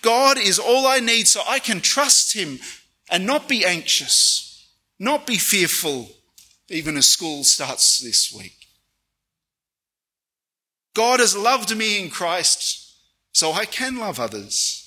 God 0.00 0.38
is 0.38 0.58
all 0.58 0.86
I 0.86 1.00
need 1.00 1.28
so 1.28 1.42
I 1.46 1.58
can 1.58 1.80
trust 1.80 2.34
Him 2.34 2.58
and 3.10 3.26
not 3.26 3.48
be 3.48 3.64
anxious, 3.64 4.66
not 4.98 5.26
be 5.26 5.36
fearful, 5.36 6.08
even 6.70 6.96
as 6.96 7.06
school 7.06 7.44
starts 7.44 7.98
this 7.98 8.32
week. 8.32 8.66
God 10.94 11.20
has 11.20 11.36
loved 11.36 11.76
me 11.76 12.00
in 12.00 12.08
Christ, 12.08 12.94
so 13.32 13.52
I 13.52 13.66
can 13.66 13.98
love 13.98 14.18
others. 14.18 14.83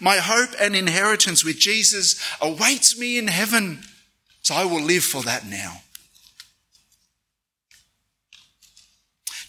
My 0.00 0.16
hope 0.16 0.50
and 0.60 0.74
inheritance 0.74 1.44
with 1.44 1.58
Jesus 1.58 2.20
awaits 2.40 2.98
me 2.98 3.18
in 3.18 3.28
heaven, 3.28 3.82
so 4.42 4.54
I 4.54 4.64
will 4.64 4.82
live 4.82 5.04
for 5.04 5.22
that 5.22 5.46
now. 5.46 5.82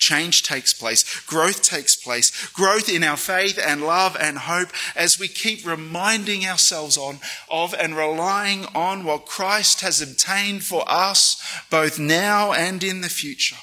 change 0.07 0.43
takes 0.43 0.71
place, 0.73 1.03
growth 1.25 1.61
takes 1.61 1.97
place, 1.97 2.47
growth 2.51 2.87
in 2.87 3.03
our 3.03 3.17
faith 3.17 3.59
and 3.61 3.81
love 3.81 4.15
and 4.17 4.37
hope 4.37 4.69
as 4.95 5.19
we 5.19 5.27
keep 5.27 5.67
reminding 5.67 6.45
ourselves 6.45 6.97
on 6.97 7.19
of 7.51 7.73
and 7.73 7.97
relying 7.97 8.65
on 8.73 9.03
what 9.03 9.25
Christ 9.25 9.81
has 9.81 10.01
obtained 10.01 10.63
for 10.63 10.83
us 10.87 11.41
both 11.69 11.99
now 11.99 12.53
and 12.53 12.85
in 12.85 13.01
the 13.01 13.09
future. 13.09 13.57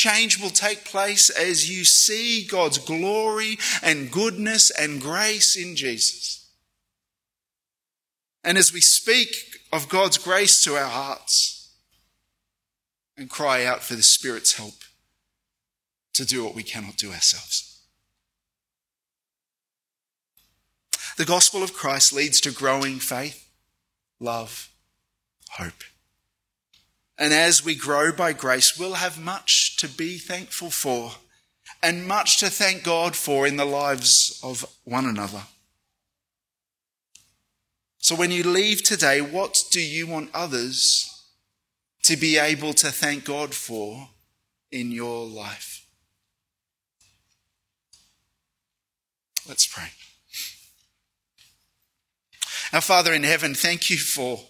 Change 0.00 0.40
will 0.40 0.48
take 0.48 0.86
place 0.86 1.28
as 1.28 1.68
you 1.68 1.84
see 1.84 2.46
God's 2.46 2.78
glory 2.78 3.58
and 3.82 4.10
goodness 4.10 4.70
and 4.70 4.98
grace 4.98 5.56
in 5.56 5.76
Jesus. 5.76 6.48
And 8.42 8.56
as 8.56 8.72
we 8.72 8.80
speak 8.80 9.34
of 9.70 9.90
God's 9.90 10.16
grace 10.16 10.64
to 10.64 10.74
our 10.74 10.88
hearts 10.88 11.74
and 13.18 13.28
cry 13.28 13.66
out 13.66 13.82
for 13.82 13.94
the 13.94 14.02
Spirit's 14.02 14.54
help 14.54 14.72
to 16.14 16.24
do 16.24 16.42
what 16.42 16.54
we 16.54 16.62
cannot 16.62 16.96
do 16.96 17.12
ourselves. 17.12 17.82
The 21.18 21.26
gospel 21.26 21.62
of 21.62 21.74
Christ 21.74 22.14
leads 22.14 22.40
to 22.40 22.52
growing 22.52 23.00
faith, 23.00 23.50
love, 24.18 24.70
hope. 25.50 25.84
And 27.20 27.34
as 27.34 27.62
we 27.62 27.74
grow 27.74 28.12
by 28.12 28.32
grace, 28.32 28.78
we'll 28.78 28.94
have 28.94 29.20
much 29.20 29.76
to 29.76 29.88
be 29.88 30.16
thankful 30.16 30.70
for 30.70 31.12
and 31.82 32.08
much 32.08 32.40
to 32.40 32.48
thank 32.48 32.82
God 32.82 33.14
for 33.14 33.46
in 33.46 33.56
the 33.56 33.66
lives 33.66 34.40
of 34.42 34.64
one 34.84 35.04
another. 35.04 35.42
So 37.98 38.16
when 38.16 38.30
you 38.30 38.42
leave 38.42 38.82
today, 38.82 39.20
what 39.20 39.62
do 39.70 39.82
you 39.82 40.06
want 40.06 40.30
others 40.32 41.22
to 42.04 42.16
be 42.16 42.38
able 42.38 42.72
to 42.72 42.90
thank 42.90 43.26
God 43.26 43.52
for 43.52 44.08
in 44.72 44.90
your 44.90 45.26
life? 45.26 45.84
Let's 49.46 49.66
pray. 49.66 49.88
Our 52.72 52.80
Father 52.80 53.12
in 53.12 53.24
heaven, 53.24 53.54
thank 53.54 53.90
you 53.90 53.98
for 53.98 54.40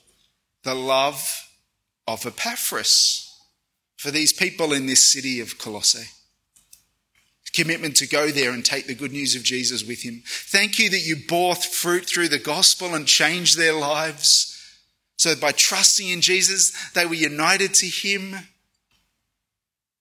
the 0.62 0.74
love 0.74 1.49
of 2.14 2.26
Epaphras 2.26 3.26
for 3.96 4.10
these 4.10 4.32
people 4.32 4.72
in 4.72 4.86
this 4.86 5.12
city 5.12 5.40
of 5.40 5.58
Colossae. 5.58 6.08
Commitment 7.52 7.96
to 7.96 8.06
go 8.06 8.28
there 8.28 8.52
and 8.52 8.64
take 8.64 8.86
the 8.86 8.94
good 8.94 9.10
news 9.10 9.34
of 9.34 9.42
Jesus 9.42 9.84
with 9.84 10.02
him. 10.02 10.22
Thank 10.24 10.78
you 10.78 10.88
that 10.88 11.04
you 11.04 11.16
bore 11.28 11.56
fruit 11.56 12.06
through 12.06 12.28
the 12.28 12.38
gospel 12.38 12.94
and 12.94 13.06
changed 13.06 13.58
their 13.58 13.72
lives. 13.72 14.56
So 15.16 15.34
by 15.34 15.50
trusting 15.50 16.08
in 16.08 16.20
Jesus, 16.20 16.72
they 16.92 17.06
were 17.06 17.14
united 17.14 17.74
to 17.74 17.86
him. 17.86 18.34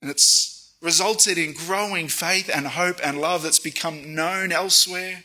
And 0.02 0.12
it's 0.12 0.76
resulted 0.80 1.40
in 1.40 1.54
growing 1.54 2.08
faith 2.08 2.52
and 2.54 2.68
hope 2.68 3.00
and 3.04 3.20
love 3.20 3.42
that's 3.42 3.60
become 3.60 4.14
known 4.14 4.52
elsewhere, 4.52 5.24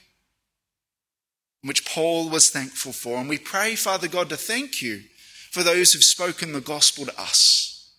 which 1.62 1.84
Paul 1.84 2.30
was 2.30 2.48
thankful 2.48 2.92
for. 2.92 3.18
And 3.18 3.28
we 3.28 3.38
pray, 3.38 3.76
Father 3.76 4.08
God, 4.08 4.30
to 4.30 4.36
thank 4.38 4.80
you 4.80 5.02
for 5.54 5.62
those 5.62 5.92
who've 5.92 6.04
spoken 6.04 6.52
the 6.52 6.60
gospel 6.60 7.06
to 7.06 7.20
us. 7.20 7.92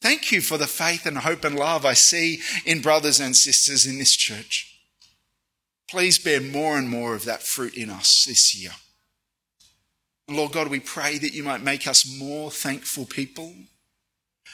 Thank 0.00 0.30
you 0.30 0.40
for 0.40 0.58
the 0.58 0.66
faith 0.66 1.06
and 1.06 1.18
hope 1.18 1.44
and 1.44 1.56
love 1.56 1.86
I 1.86 1.94
see 1.94 2.40
in 2.64 2.82
brothers 2.82 3.20
and 3.20 3.34
sisters 3.34 3.86
in 3.86 3.98
this 3.98 4.14
church. 4.14 4.68
Please 5.88 6.18
bear 6.18 6.40
more 6.40 6.76
and 6.76 6.88
more 6.88 7.14
of 7.14 7.24
that 7.24 7.42
fruit 7.42 7.74
in 7.74 7.90
us 7.90 8.24
this 8.24 8.54
year. 8.54 8.72
Lord 10.28 10.52
God, 10.52 10.68
we 10.68 10.80
pray 10.80 11.18
that 11.18 11.34
you 11.34 11.42
might 11.42 11.62
make 11.62 11.86
us 11.86 12.06
more 12.06 12.50
thankful 12.50 13.06
people 13.06 13.54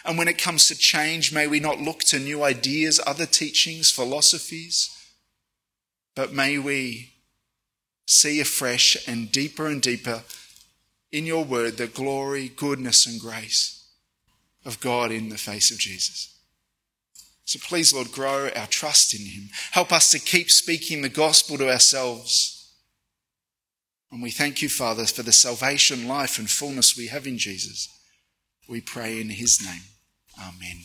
and 0.04 0.16
when 0.16 0.28
it 0.28 0.38
comes 0.38 0.68
to 0.68 0.76
change, 0.76 1.32
may 1.32 1.46
we 1.46 1.60
not 1.60 1.80
look 1.80 2.00
to 2.04 2.18
new 2.18 2.42
ideas, 2.42 3.00
other 3.04 3.26
teachings, 3.26 3.90
philosophies, 3.90 4.90
but 6.14 6.32
may 6.32 6.58
we 6.58 7.12
see 8.06 8.40
afresh 8.40 8.96
and 9.08 9.30
deeper 9.30 9.66
and 9.66 9.82
deeper 9.82 10.22
in 11.10 11.26
your 11.26 11.44
word 11.44 11.76
the 11.76 11.86
glory, 11.86 12.48
goodness, 12.48 13.06
and 13.06 13.20
grace 13.20 13.86
of 14.64 14.80
God 14.80 15.10
in 15.10 15.28
the 15.28 15.38
face 15.38 15.70
of 15.70 15.78
Jesus. 15.78 16.34
So 17.44 17.58
please, 17.66 17.94
Lord, 17.94 18.12
grow 18.12 18.50
our 18.54 18.66
trust 18.66 19.14
in 19.14 19.24
him. 19.24 19.48
Help 19.70 19.90
us 19.90 20.10
to 20.10 20.18
keep 20.18 20.50
speaking 20.50 21.00
the 21.00 21.08
gospel 21.08 21.56
to 21.56 21.70
ourselves. 21.72 22.74
And 24.10 24.22
we 24.22 24.30
thank 24.30 24.60
you, 24.60 24.68
Father, 24.68 25.06
for 25.06 25.22
the 25.22 25.32
salvation, 25.32 26.08
life, 26.08 26.38
and 26.38 26.48
fullness 26.48 26.96
we 26.96 27.06
have 27.06 27.26
in 27.26 27.38
Jesus. 27.38 27.88
We 28.68 28.82
pray 28.82 29.20
in 29.20 29.30
his 29.30 29.64
name. 29.64 29.82
Amen. 30.38 30.82